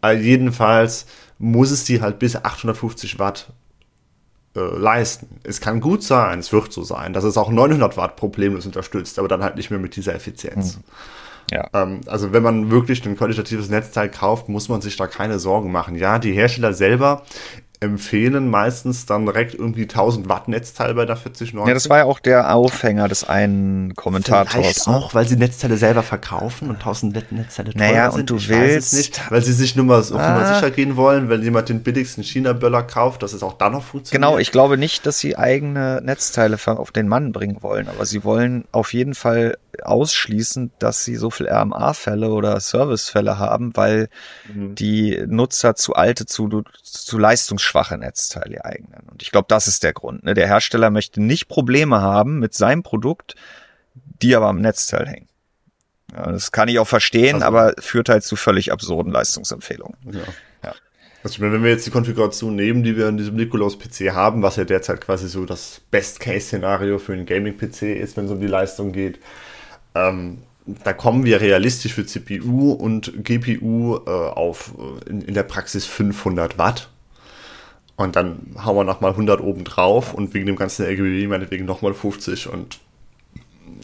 [0.02, 1.06] Aber jedenfalls
[1.38, 3.54] muss es die halt bis 850 Watt
[4.60, 5.40] äh, leisten.
[5.44, 9.20] Es kann gut sein, es wird so sein, dass es auch 900 Watt problemlos unterstützt,
[9.20, 10.78] aber dann halt nicht mehr mit dieser Effizienz.
[10.78, 10.84] Mhm.
[11.52, 11.68] Ja.
[11.74, 15.72] Ähm, also wenn man wirklich ein qualitatives Netzteil kauft, muss man sich da keine Sorgen
[15.72, 15.96] machen.
[15.96, 17.24] Ja, die Hersteller selber
[17.82, 21.68] empfehlen meistens dann direkt irgendwie 1000 Watt Netzteil bei der 4090.
[21.68, 24.54] Ja, das war ja auch der Aufhänger des einen Kommentators.
[24.54, 24.96] Vielleicht ne?
[24.96, 28.22] auch, weil sie Netzteile selber verkaufen und 1000 Watt Netzteile teuer naja, sind.
[28.22, 30.12] und du ich willst nicht, weil sie sich nur mal ah.
[30.12, 33.84] Nummer sicher gehen wollen, wenn jemand den billigsten China-Böller kauft, dass es auch dann noch
[33.84, 34.12] funktioniert.
[34.12, 38.26] Genau, ich glaube nicht, dass sie eigene Netzteile auf den Mann bringen wollen, aber sie
[38.26, 44.10] wollen auf jeden Fall ausschließen, dass sie so viel RMA-Fälle oder Service-Fälle haben, weil
[44.54, 44.76] mhm.
[44.76, 49.08] die Nutzer zu alte, zu, zu leistungsschwache Netzteile die eigenen.
[49.10, 50.24] Und ich glaube, das ist der Grund.
[50.24, 50.34] Ne?
[50.34, 53.36] Der Hersteller möchte nicht Probleme haben mit seinem Produkt,
[54.22, 55.30] die aber am Netzteil hängen.
[56.14, 59.98] Ja, das kann ich auch verstehen, also, aber führt halt zu völlig absurden Leistungsempfehlungen.
[60.12, 60.22] Ja.
[60.64, 60.74] ja.
[61.24, 64.64] Also wenn wir jetzt die Konfiguration nehmen, die wir in diesem Nikolaus-PC haben, was ja
[64.64, 69.20] derzeit quasi so das Best-Case-Szenario für einen Gaming-PC ist, wenn es um die Leistung geht,
[69.96, 70.40] ähm,
[70.84, 75.86] da kommen wir realistisch für CPU und GPU äh, auf äh, in, in, der Praxis
[75.86, 76.90] 500 Watt.
[77.96, 81.94] Und dann hauen wir nochmal 100 oben drauf und wegen dem ganzen RGB meinetwegen nochmal
[81.94, 82.80] 50 und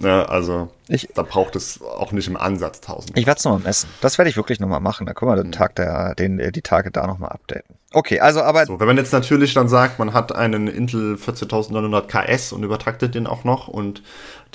[0.02, 3.18] Ne, also ich, da braucht es auch nicht im Ansatz 1000.
[3.18, 3.90] Ich werde es nochmal messen.
[4.02, 5.06] Das werde ich wirklich nochmal machen.
[5.06, 5.52] Da können wir den mhm.
[5.54, 7.76] Tag der, den, die Tage da nochmal updaten.
[7.94, 8.66] Okay, also aber.
[8.66, 13.16] So, wenn man jetzt natürlich dann sagt, man hat einen Intel 14900 KS und übertraktet
[13.16, 14.04] den auch noch und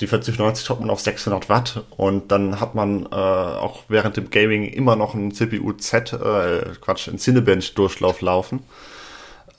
[0.01, 4.29] die 4090 hat man auf 600 Watt und dann hat man äh, auch während dem
[4.29, 8.63] Gaming immer noch einen CPU-Z, äh, Quatsch, einen Cinebench-Durchlauf laufen.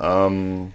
[0.01, 0.73] Ähm,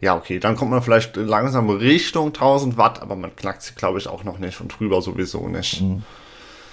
[0.00, 3.98] ja, okay, dann kommt man vielleicht langsam Richtung 1000 Watt, aber man knackt sie, glaube
[3.98, 5.80] ich, auch noch nicht und drüber sowieso nicht.
[5.82, 6.02] Mhm.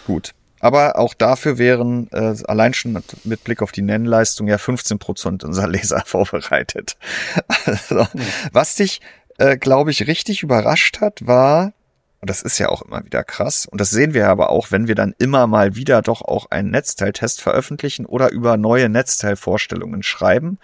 [0.05, 0.33] Gut.
[0.59, 5.43] Aber auch dafür wären äh, allein schon mit Blick auf die Nennleistung ja 15 Prozent
[5.43, 6.97] unserer Leser vorbereitet.
[7.65, 8.21] Also, mhm.
[8.53, 9.01] Was dich,
[9.37, 11.73] äh, glaube ich, richtig überrascht hat, war,
[12.21, 14.87] und das ist ja auch immer wieder krass, und das sehen wir aber auch, wenn
[14.87, 20.59] wir dann immer mal wieder doch auch einen Netzteiltest veröffentlichen oder über neue Netzteilvorstellungen schreiben,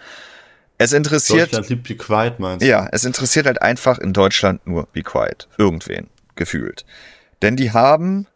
[0.78, 1.52] es interessiert.
[1.52, 2.68] Deutschland liebt Be Quiet, meinst du?
[2.68, 5.48] Ja, es interessiert halt einfach in Deutschland nur Be Quiet.
[5.56, 6.08] Irgendwen.
[6.34, 6.84] Gefühlt.
[7.42, 8.26] Denn die haben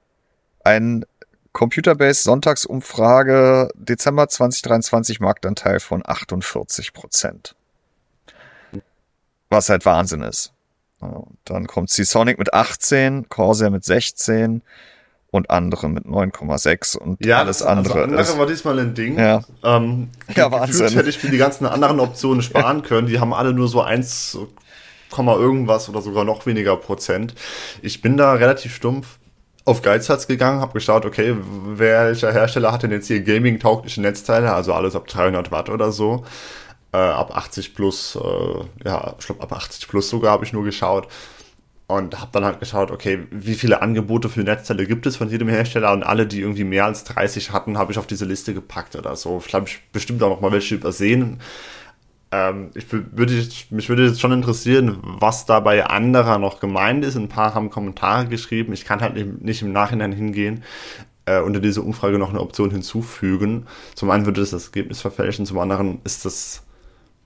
[0.62, 1.04] ein
[1.52, 7.56] Computerbase Sonntagsumfrage Dezember 2023 Marktanteil von 48 Prozent.
[9.50, 10.52] Was halt Wahnsinn ist.
[11.44, 14.62] Dann kommt C-Sonic mit 18, Corsair mit 16,
[15.30, 17.94] und andere mit 9,6 und ja, alles andere.
[17.94, 19.18] Also andere ist, war diesmal ein Ding.
[19.18, 20.88] Ja, ähm, ja Wahnsinn.
[20.88, 23.08] hätte ich mir die ganzen anderen Optionen sparen können.
[23.08, 24.38] Die haben alle nur so 1,
[25.16, 27.34] irgendwas oder sogar noch weniger Prozent.
[27.82, 29.18] Ich bin da relativ stumpf
[29.64, 31.36] auf Geizhals gegangen, habe geschaut, okay,
[31.66, 36.24] welcher Hersteller hat denn jetzt hier Gaming-taugliche Netzteile, also alles ab 300 Watt oder so.
[36.92, 40.64] Äh, ab 80 plus, äh, ja, ich glaube ab 80 plus sogar habe ich nur
[40.64, 41.08] geschaut
[41.86, 45.48] und habe dann halt geschaut, okay, wie viele Angebote für Netzteile gibt es von jedem
[45.48, 48.96] Hersteller und alle, die irgendwie mehr als 30 hatten, habe ich auf diese Liste gepackt
[48.96, 49.42] oder so.
[49.46, 51.40] Ich ich bestimmt auch noch mal welche übersehen.
[52.30, 57.16] Ähm, ich würde, mich würde jetzt schon interessieren, was da bei anderer noch gemeint ist.
[57.16, 58.72] Ein paar haben Kommentare geschrieben.
[58.72, 60.62] Ich kann halt nicht im Nachhinein hingehen
[61.28, 63.66] äh, unter diese Umfrage noch eine Option hinzufügen.
[63.94, 66.64] Zum einen würde das das Ergebnis verfälschen, zum anderen ist das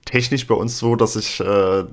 [0.05, 1.83] technisch bei uns so, dass ich, äh,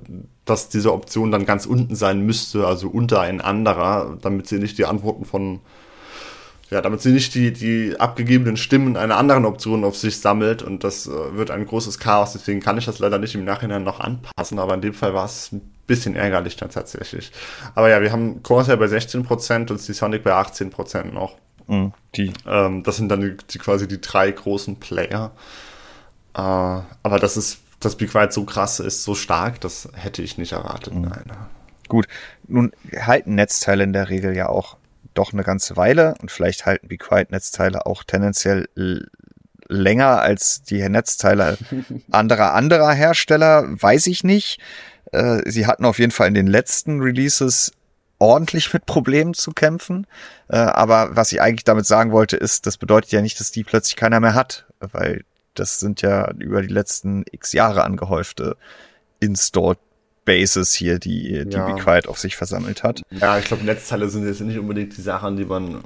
[0.44, 4.78] dass diese Option dann ganz unten sein müsste, also unter ein anderer, damit sie nicht
[4.78, 5.60] die Antworten von,
[6.70, 10.84] ja, damit sie nicht die, die abgegebenen Stimmen einer anderen Option auf sich sammelt und
[10.84, 14.00] das äh, wird ein großes Chaos, deswegen kann ich das leider nicht im Nachhinein noch
[14.00, 17.32] anpassen, aber in dem Fall war es ein bisschen ärgerlich dann tatsächlich.
[17.74, 21.36] Aber ja, wir haben Corsair bei 16% und die Sonic bei 18% noch.
[21.66, 22.32] Mhm, die.
[22.46, 25.32] Ähm, das sind dann die, die, quasi die drei großen Player.
[26.34, 30.38] Äh, aber das ist dass Be Quiet so krass ist, so stark, das hätte ich
[30.38, 30.94] nicht erwartet.
[30.94, 31.02] Mhm.
[31.02, 31.24] Nein.
[31.88, 32.06] Gut,
[32.46, 34.76] nun halten Netzteile in der Regel ja auch
[35.14, 38.68] doch eine ganze Weile und vielleicht halten Be Quiet Netzteile auch tendenziell
[39.68, 41.58] länger als die Netzteile
[42.10, 44.60] anderer anderer Hersteller, weiß ich nicht.
[45.12, 47.72] Äh, sie hatten auf jeden Fall in den letzten Releases
[48.18, 50.06] ordentlich mit Problemen zu kämpfen.
[50.48, 53.64] Äh, aber was ich eigentlich damit sagen wollte, ist, das bedeutet ja nicht, dass die
[53.64, 55.24] plötzlich keiner mehr hat, weil
[55.54, 58.56] das sind ja über die letzten x Jahre angehäufte
[59.20, 59.78] Installed
[60.24, 61.66] Bases hier, die, die ja.
[61.66, 63.02] Be Quiet auf sich versammelt hat.
[63.10, 65.82] Ja, ich glaube, Netzteile sind jetzt nicht unbedingt die Sachen, die man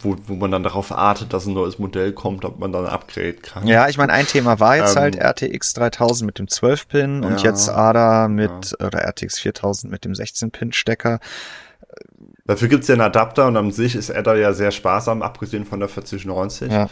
[0.00, 3.42] wo, wo man dann darauf artet, dass ein neues Modell kommt, ob man dann upgraden
[3.42, 3.66] kann.
[3.66, 7.42] Ja, ich meine, ein Thema war jetzt ähm, halt RTX 3000 mit dem 12-Pin und
[7.42, 8.86] ja, jetzt ADA mit, ja.
[8.86, 11.18] oder RTX 4000 mit dem 16-Pin-Stecker.
[12.44, 15.80] Dafür gibt's ja einen Adapter und an sich ist ADA ja sehr sparsam, abgesehen von
[15.80, 16.70] der 4090.
[16.70, 16.88] Ja.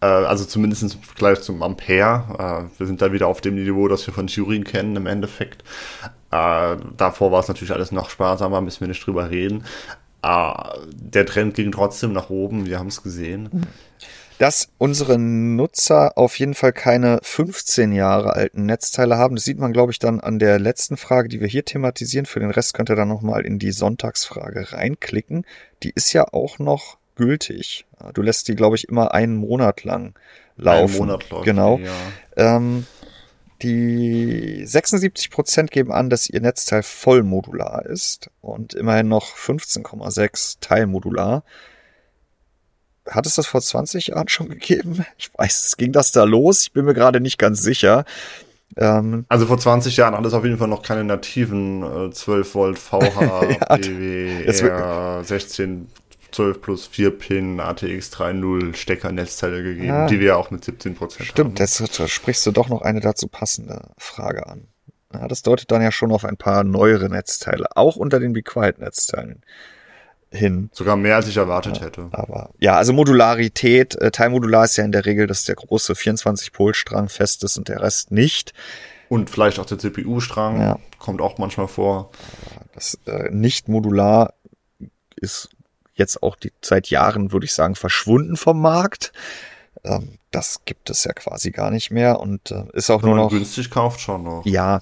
[0.00, 2.68] Äh, also zumindest im Vergleich zum Ampere.
[2.74, 5.62] Äh, wir sind da wieder auf dem Niveau, das wir von Turing kennen im Endeffekt.
[6.30, 9.64] Äh, davor war es natürlich alles noch sparsamer, müssen wir nicht drüber reden.
[10.20, 13.66] Der Trend ging trotzdem nach oben, wir haben es gesehen.
[14.38, 19.72] Dass unsere Nutzer auf jeden Fall keine 15 Jahre alten Netzteile haben, das sieht man,
[19.72, 22.26] glaube ich, dann an der letzten Frage, die wir hier thematisieren.
[22.26, 25.46] Für den Rest könnt ihr dann nochmal in die Sonntagsfrage reinklicken.
[25.84, 27.84] Die ist ja auch noch gültig.
[28.14, 30.14] Du lässt die, glaube ich, immer einen Monat lang
[30.56, 30.94] laufen.
[30.94, 31.76] Einen Monat läuft genau.
[31.76, 32.56] Die, ja.
[32.56, 32.86] ähm,
[33.60, 41.42] die 76 Prozent geben an, dass ihr Netzteil vollmodular ist und immerhin noch 15,6 teilmodular.
[43.06, 45.04] Hat es das vor 20 Jahren schon gegeben?
[45.18, 46.62] Ich weiß, es ging das da los?
[46.62, 48.04] Ich bin mir gerade nicht ganz sicher.
[48.76, 52.54] Ähm, also vor 20 Jahren hat es auf jeden Fall noch keine nativen äh, 12
[52.54, 55.88] Volt VH, ja, PWR 16
[56.32, 61.10] 12 plus 4 Pin ATX 3.0 Steckernetzteile gegeben, ah, die wir auch mit 17% stimmt,
[61.10, 61.56] haben.
[61.56, 64.68] Stimmt, jetzt sprichst du doch noch eine dazu passende Frage an.
[65.12, 68.42] Ja, das deutet dann ja schon auf ein paar neuere Netzteile, auch unter den Be
[68.42, 69.42] Quiet Netzteilen
[70.30, 70.68] hin.
[70.72, 72.08] Sogar mehr als ich erwartet ja, hätte.
[72.12, 77.08] Aber ja, also Modularität, äh, Teilmodular ist ja in der Regel, dass der große 24-Pol-Strang
[77.08, 78.52] fest ist und der Rest nicht.
[79.08, 80.78] Und vielleicht auch der CPU-Strang, ja.
[80.98, 82.10] kommt auch manchmal vor.
[82.74, 84.34] Das äh, nicht modular
[85.16, 85.48] ist
[85.98, 89.12] jetzt auch die, seit Jahren, würde ich sagen, verschwunden vom Markt.
[89.84, 93.18] Ähm, das gibt es ja quasi gar nicht mehr und äh, ist auch Wenn nur
[93.18, 93.30] noch.
[93.30, 94.44] günstig kauft schon noch.
[94.44, 94.80] Ja,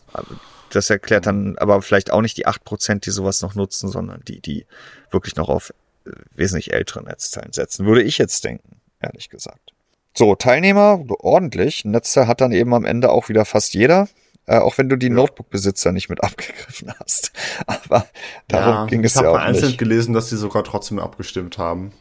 [0.71, 4.23] das erklärt dann aber vielleicht auch nicht die acht Prozent, die sowas noch nutzen, sondern
[4.27, 4.67] die, die
[5.11, 5.73] wirklich noch auf
[6.07, 9.73] äh, wesentlich ältere Netzteilen setzen, würde ich jetzt denken, ehrlich gesagt.
[10.15, 11.85] So, Teilnehmer, ordentlich.
[11.85, 14.09] Netzteil hat dann eben am Ende auch wieder fast jeder.
[14.47, 15.13] Äh, auch wenn du die ja.
[15.13, 17.33] Notebook-Besitzer nicht mit abgegriffen hast.
[17.67, 18.07] Aber
[18.49, 19.31] darum ja, ging es ja auch nicht.
[19.31, 21.93] Ich habe vereinzelt gelesen, dass die sogar trotzdem abgestimmt haben.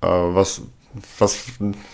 [0.00, 0.62] Äh, was,
[1.18, 1.46] was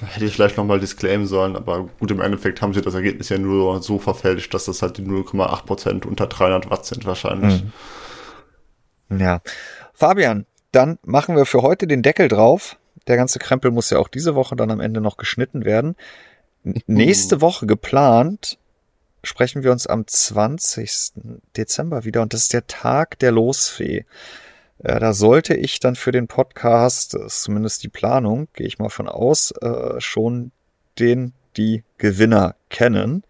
[0.06, 3.38] hätte ich vielleicht nochmal disclaimen sollen, aber gut, im Endeffekt haben sie das Ergebnis ja
[3.38, 7.64] nur so verfälscht, dass das halt die 0,8% unter 300 Watt sind wahrscheinlich.
[9.08, 9.20] Mhm.
[9.20, 9.40] Ja.
[9.94, 12.76] Fabian, dann machen wir für heute den Deckel drauf.
[13.08, 15.96] Der ganze Krempel muss ja auch diese Woche dann am Ende noch geschnitten werden.
[16.86, 18.58] Nächste Woche geplant
[19.22, 21.12] sprechen wir uns am 20.
[21.56, 24.04] Dezember wieder und das ist der Tag der Losfee.
[24.78, 28.90] Äh, da sollte ich dann für den Podcast, ist zumindest die Planung, gehe ich mal
[28.90, 30.52] von aus, äh, schon
[30.98, 33.24] den, die Gewinner kennen.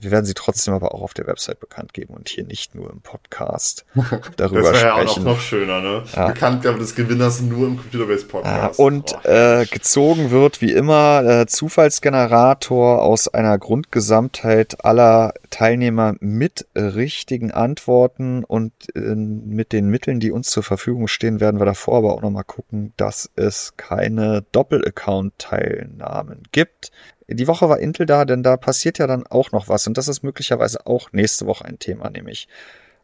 [0.00, 2.90] Wir werden sie trotzdem aber auch auf der Website bekannt geben und hier nicht nur
[2.90, 3.84] im Podcast
[4.36, 4.82] darüber das sprechen.
[4.82, 6.02] Das wäre ja auch noch schöner, ne?
[6.14, 6.28] Ja.
[6.28, 8.78] Bekanntgabe des Gewinners nur im Computerbase Podcast.
[8.78, 16.14] Ja, und oh, äh, gezogen wird wie immer äh, Zufallsgenerator aus einer Grundgesamtheit aller Teilnehmer
[16.20, 21.66] mit richtigen Antworten und äh, mit den Mitteln, die uns zur Verfügung stehen, werden wir
[21.66, 26.92] davor aber auch nochmal gucken, dass es keine Doppel-Account-Teilnahmen gibt.
[27.28, 30.08] Die Woche war Intel da, denn da passiert ja dann auch noch was und das
[30.08, 32.48] ist möglicherweise auch nächste Woche ein Thema, nämlich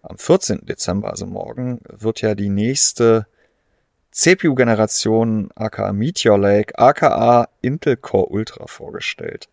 [0.02, 0.66] am 14.
[0.66, 3.26] Dezember, also morgen, wird ja die nächste
[4.12, 9.48] CPU-Generation aka Meteor Lake, aka Intel Core Ultra vorgestellt.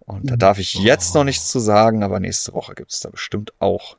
[0.00, 3.10] Und da darf ich jetzt noch nichts zu sagen, aber nächste Woche gibt es da
[3.10, 3.96] bestimmt auch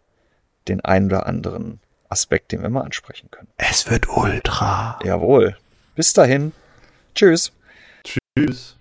[0.68, 1.80] den einen oder anderen
[2.10, 3.50] Aspekt, den wir mal ansprechen können.
[3.58, 5.00] Es wird Ultra.
[5.04, 5.58] Jawohl.
[5.96, 6.52] Bis dahin.
[7.14, 7.52] Tschüss.
[8.04, 8.79] Tschüss.